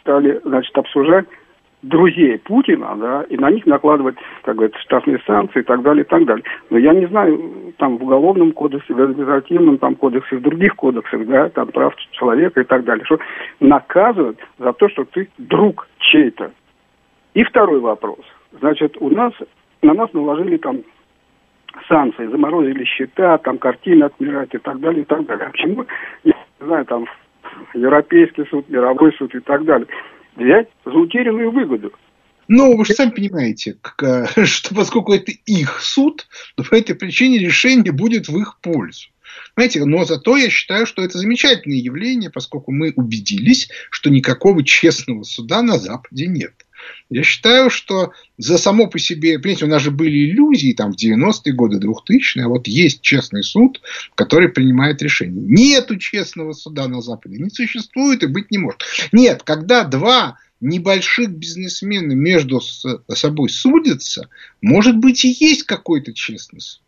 стали, 0.00 0.40
значит, 0.44 0.76
обсуждать 0.76 1.26
друзей 1.82 2.38
Путина, 2.38 2.96
да, 2.96 3.22
и 3.28 3.36
на 3.36 3.50
них 3.50 3.64
накладывать, 3.66 4.16
как 4.42 4.56
говорится, 4.56 4.80
штрафные 4.82 5.20
санкции 5.26 5.60
и 5.60 5.64
так 5.64 5.82
далее, 5.82 6.04
и 6.04 6.06
так 6.06 6.24
далее. 6.24 6.44
Но 6.70 6.78
я 6.78 6.92
не 6.92 7.06
знаю, 7.06 7.72
там 7.76 7.98
в 7.98 8.02
Уголовном 8.02 8.52
кодексе, 8.52 8.92
в 8.92 9.00
административном 9.00 9.78
там 9.78 9.94
кодексе, 9.94 10.36
в 10.36 10.42
других 10.42 10.74
кодексах, 10.74 11.26
да, 11.26 11.48
там 11.50 11.68
прав 11.68 11.94
человека 12.12 12.60
и 12.60 12.64
так 12.64 12.84
далее, 12.84 13.04
что 13.04 13.18
наказывают 13.60 14.38
за 14.58 14.72
то, 14.72 14.88
что 14.88 15.04
ты 15.04 15.28
друг 15.38 15.88
чей-то. 15.98 16.50
И 17.34 17.44
второй 17.44 17.78
вопрос. 17.80 18.20
Значит, 18.58 18.96
у 18.98 19.10
нас, 19.10 19.32
на 19.82 19.94
нас 19.94 20.12
наложили 20.12 20.56
там 20.56 20.78
санкции, 21.86 22.26
заморозили 22.26 22.84
счета, 22.84 23.38
там 23.38 23.58
картины 23.58 24.04
отмирать 24.04 24.52
и 24.52 24.58
так 24.58 24.80
далее, 24.80 25.02
и 25.02 25.04
так 25.04 25.24
далее. 25.26 25.46
А 25.46 25.50
почему, 25.50 25.86
я 26.24 26.34
не 26.60 26.66
знаю, 26.66 26.84
там 26.86 27.06
Европейский 27.74 28.44
суд, 28.46 28.68
мировой 28.68 29.12
суд 29.12 29.32
и 29.34 29.40
так 29.40 29.64
далее– 29.64 29.86
взять 30.38 30.68
за 30.84 30.92
утерянную 30.92 31.50
выгоду. 31.50 31.92
Но 32.48 32.74
вы 32.74 32.84
же 32.86 32.94
сами 32.94 33.10
понимаете, 33.10 33.76
что 34.44 34.74
поскольку 34.74 35.12
это 35.12 35.32
их 35.46 35.80
суд, 35.82 36.26
то 36.56 36.64
по 36.64 36.74
этой 36.74 36.94
причине 36.94 37.38
решение 37.38 37.92
будет 37.92 38.28
в 38.28 38.38
их 38.38 38.58
пользу. 38.60 39.08
Знаете, 39.54 39.84
но 39.84 40.04
зато 40.04 40.36
я 40.36 40.48
считаю, 40.48 40.86
что 40.86 41.02
это 41.02 41.18
замечательное 41.18 41.78
явление, 41.78 42.30
поскольку 42.30 42.72
мы 42.72 42.92
убедились, 42.96 43.68
что 43.90 44.08
никакого 44.08 44.64
честного 44.64 45.24
суда 45.24 45.62
на 45.62 45.78
Западе 45.78 46.26
нет. 46.26 46.54
Я 47.10 47.22
считаю, 47.22 47.70
что 47.70 48.12
за 48.36 48.58
само 48.58 48.86
по 48.86 48.98
себе, 48.98 49.38
понимаете, 49.38 49.64
у 49.64 49.68
нас 49.68 49.82
же 49.82 49.90
были 49.90 50.30
иллюзии 50.30 50.72
там 50.72 50.92
в 50.92 50.96
90-е 50.96 51.52
годы, 51.52 51.78
2000-е, 51.78 52.44
а 52.44 52.48
вот 52.48 52.68
есть 52.68 53.00
честный 53.00 53.42
суд, 53.42 53.80
который 54.14 54.48
принимает 54.48 55.02
решение. 55.02 55.42
Нету 55.46 55.96
честного 55.96 56.52
суда 56.52 56.86
на 56.88 57.00
Западе, 57.00 57.38
не 57.38 57.50
существует 57.50 58.22
и 58.22 58.26
быть 58.26 58.50
не 58.50 58.58
может. 58.58 58.82
Нет, 59.12 59.42
когда 59.42 59.84
два 59.84 60.38
небольших 60.60 61.30
бизнесмена 61.30 62.12
между 62.12 62.60
собой 62.60 63.48
судятся, 63.48 64.28
может 64.60 64.96
быть 64.96 65.24
и 65.24 65.36
есть 65.38 65.62
какой-то 65.64 66.12
честный 66.12 66.60
суд. 66.60 66.82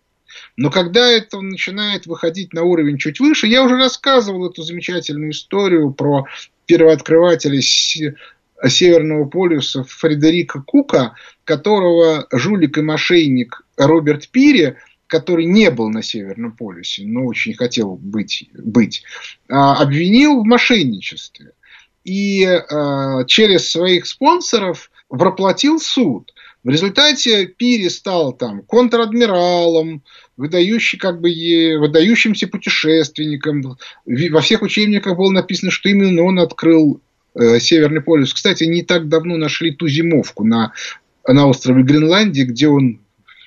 Но 0.57 0.71
когда 0.71 1.09
это 1.09 1.41
начинает 1.41 2.07
выходить 2.07 2.53
на 2.53 2.63
уровень 2.63 2.99
чуть 2.99 3.21
выше, 3.21 3.47
я 3.47 3.63
уже 3.63 3.77
рассказывал 3.77 4.49
эту 4.49 4.63
замечательную 4.63 5.33
историю 5.33 5.93
про 5.93 6.27
первооткрывателя 6.67 7.61
Северного 8.69 9.27
полюса 9.27 9.85
Фредерика 9.85 10.63
Кука, 10.63 11.15
которого 11.45 12.27
жулик 12.33 12.79
и 12.79 12.83
мошенник 12.83 13.63
Роберт 13.77 14.29
Пири, 14.29 14.77
который 15.07 15.45
не 15.45 15.71
был 15.71 15.89
на 15.89 16.03
Северном 16.03 16.53
полюсе, 16.53 17.05
но 17.05 17.27
очень 17.27 17.55
хотел 17.55 17.97
быть, 17.97 18.49
быть 18.55 19.03
а, 19.49 19.83
обвинил 19.83 20.41
в 20.41 20.47
мошенничестве. 20.47 21.53
И 22.05 22.45
а, 22.45 23.25
через 23.25 23.71
своих 23.71 24.07
спонсоров 24.07 24.91
проплатил 25.09 25.81
суд. 25.81 26.33
В 26.63 26.69
результате 26.69 27.47
Пири 27.47 27.89
стал 27.89 28.33
там 28.33 28.63
контр-адмиралом, 28.63 30.03
выдающий, 30.37 30.99
как 30.99 31.21
бы, 31.21 31.31
выдающимся 31.79 32.49
путешественником. 32.49 33.79
Во 34.07 34.41
всех 34.41 34.63
учебниках 34.63 35.17
было 35.17 35.31
написано, 35.31 35.71
что 35.71 35.89
именно 35.89 36.23
он 36.23 36.39
открыл 36.39 36.97
э, 36.97 37.10
Северный 37.35 38.01
полюс. 38.01 38.35
Кстати, 38.35 38.65
не 38.65 38.83
так 38.83 39.09
давно 39.09 39.37
нашли 39.37 39.73
ту 39.73 39.89
зимовку 39.89 40.45
на, 40.45 40.73
на 41.27 41.47
острове 41.47 41.83
Гренландии, 41.83 42.43
где 42.43 42.69
он 42.69 43.01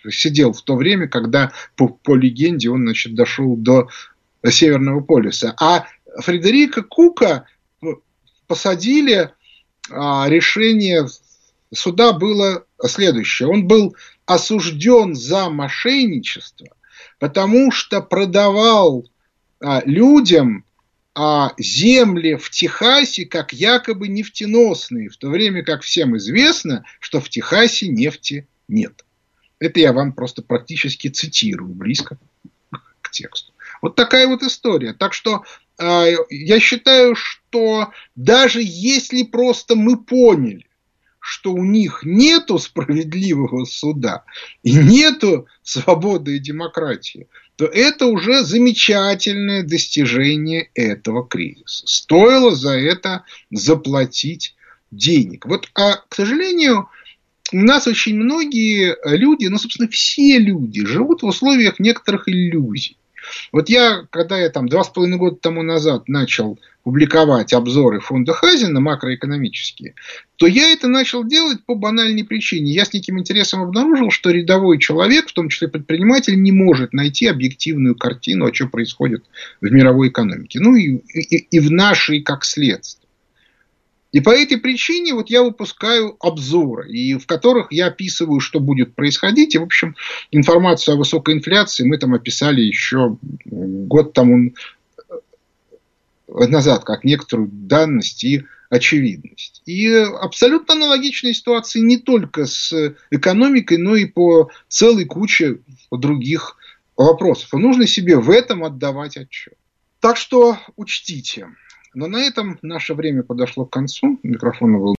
сидел 0.10 0.54
в 0.54 0.62
то 0.62 0.76
время, 0.76 1.08
когда 1.08 1.52
по, 1.76 1.88
по 1.88 2.16
легенде 2.16 2.70
он 2.70 2.84
значит, 2.84 3.16
дошел 3.16 3.56
до 3.56 3.90
Северного 4.48 5.02
полюса. 5.02 5.56
А 5.60 5.88
Фредерика 6.20 6.84
Кука 6.84 7.48
посадили, 8.48 9.32
а, 9.90 10.28
решение 10.30 11.08
суда 11.74 12.14
было 12.14 12.66
следующее. 12.86 13.50
Он 13.50 13.68
был 13.68 13.96
осужден 14.26 15.16
за 15.16 15.50
мошенничество– 15.50 16.68
потому 17.24 17.72
что 17.72 18.02
продавал 18.02 19.06
а, 19.62 19.82
людям 19.86 20.66
а, 21.16 21.54
земли 21.58 22.36
в 22.36 22.50
Техасе 22.50 23.26
как 23.26 23.54
якобы 23.54 24.08
нефтеносные, 24.08 25.10
в 25.10 25.18
то 25.18 25.30
время 25.30 25.64
как 25.64 25.84
всем 25.84 26.18
известно, 26.18 26.86
что 27.00 27.20
в 27.20 27.30
Техасе 27.30 27.88
нефти 27.88 28.48
нет. 28.68 29.06
Это 29.60 29.80
я 29.80 29.94
вам 29.94 30.14
просто 30.14 30.42
практически 30.42 31.08
цитирую, 31.08 31.74
близко 31.74 32.18
к 33.02 33.12
тексту. 33.12 33.54
Вот 33.82 33.96
такая 33.96 34.28
вот 34.28 34.42
история. 34.44 34.94
Так 34.94 35.14
что 35.14 35.44
э, 35.80 36.16
я 36.30 36.60
считаю, 36.60 37.16
что 37.16 37.92
даже 38.16 38.62
если 38.62 39.24
просто 39.24 39.76
мы 39.76 40.04
поняли, 40.04 40.66
что 41.26 41.54
у 41.54 41.64
них 41.64 42.02
нету 42.04 42.60
справедливого 42.60 43.64
суда 43.64 44.26
и 44.62 44.74
нету 44.74 45.48
свободы 45.64 46.36
и 46.36 46.40
демократии, 46.40 47.28
то 47.56 47.64
это 47.64 48.08
уже 48.08 48.44
замечательное 48.44 49.64
достижение 49.64 50.70
этого 50.74 51.26
кризиса. 51.26 51.88
Стоило 51.88 52.54
за 52.54 52.78
это 52.78 53.24
заплатить 53.50 54.54
денег. 54.92 55.46
Вот, 55.46 55.70
а, 55.76 55.96
к 56.10 56.14
сожалению, 56.14 56.90
у 57.54 57.58
нас 57.58 57.88
очень 57.88 58.18
многие 58.18 58.98
люди, 59.06 59.46
ну, 59.46 59.58
собственно, 59.58 59.88
все 59.88 60.40
люди 60.40 60.86
живут 60.86 61.22
в 61.22 61.28
условиях 61.28 61.80
некоторых 61.80 62.28
иллюзий. 62.28 62.98
Вот 63.52 63.70
я, 63.70 64.06
когда 64.10 64.38
я 64.40 64.50
там 64.50 64.68
два 64.68 64.84
с 64.84 64.90
половиной 64.90 65.18
года 65.18 65.38
тому 65.38 65.64
назад 65.64 66.08
начал 66.08 66.60
публиковать 66.84 67.54
обзоры 67.54 68.00
фонда 68.00 68.34
Хазина 68.34 68.82
макроэкономические, 68.82 69.96
то 70.36 70.48
я 70.48 70.72
это 70.74 70.88
начал 70.88 71.24
делать 71.24 71.64
по 71.66 71.76
банальной 71.76 72.26
причине. 72.26 72.72
Я 72.72 72.86
с 72.86 72.94
неким 72.94 73.20
интересом 73.20 73.62
обнаружил, 73.62 74.12
что 74.12 74.32
рядовой 74.32 74.80
человек, 74.80 75.30
в 75.30 75.34
том 75.34 75.50
числе 75.50 75.70
предприниматель, 75.70 76.42
не 76.42 76.52
может 76.52 76.94
найти 76.94 77.28
объективную 77.28 77.96
картину, 77.96 78.46
о 78.46 78.52
чем 78.52 78.70
происходит 78.70 79.24
в 79.62 79.72
мировой 79.72 80.10
экономике. 80.10 80.60
Ну 80.60 80.76
и, 80.76 80.98
и, 81.14 81.38
и 81.38 81.60
в 81.60 81.72
нашей 81.72 82.22
как 82.22 82.44
следствие. 82.44 83.03
И 84.14 84.22
по 84.22 84.30
этой 84.30 84.58
причине 84.58 85.16
вот 85.16 85.30
я 85.32 85.42
выпускаю 85.42 86.16
обзоры, 86.20 86.90
и 86.90 87.16
в 87.16 87.26
которых 87.26 87.72
я 87.72 87.88
описываю, 87.88 88.40
что 88.40 88.60
будет 88.60 88.96
происходить. 88.96 89.56
И, 89.56 89.58
в 89.58 89.64
общем, 89.64 89.96
информацию 90.32 90.94
о 90.94 90.98
высокой 90.98 91.34
инфляции 91.34 91.84
мы 91.84 91.98
там 91.98 92.14
описали 92.14 92.62
еще 92.62 93.18
год 93.44 94.14
тому 94.14 94.54
назад, 96.28 96.84
как 96.84 97.04
некоторую 97.04 97.50
данность 97.52 98.24
и 98.24 98.44
очевидность. 98.70 99.64
И 99.66 99.88
абсолютно 99.88 100.76
аналогичные 100.76 101.34
ситуации 101.34 101.80
не 101.80 101.98
только 101.98 102.46
с 102.46 102.96
экономикой, 103.10 103.80
но 103.80 103.96
и 103.96 104.06
по 104.06 104.52
целой 104.68 105.06
куче 105.06 105.58
других 105.92 106.58
вопросов. 106.96 107.52
И 107.52 107.58
нужно 107.58 107.88
себе 107.88 108.18
в 108.18 108.30
этом 108.30 108.64
отдавать 108.64 109.18
отчет. 109.18 109.56
Так 110.00 110.18
что 110.18 110.60
учтите. 110.76 111.48
Но 111.94 112.08
на 112.08 112.22
этом 112.24 112.58
наше 112.62 112.94
время 112.96 113.24
подошло 113.24 113.66
к 113.66 113.72
концу. 113.74 114.20
Микрофон 114.24 114.80
был 114.80 114.92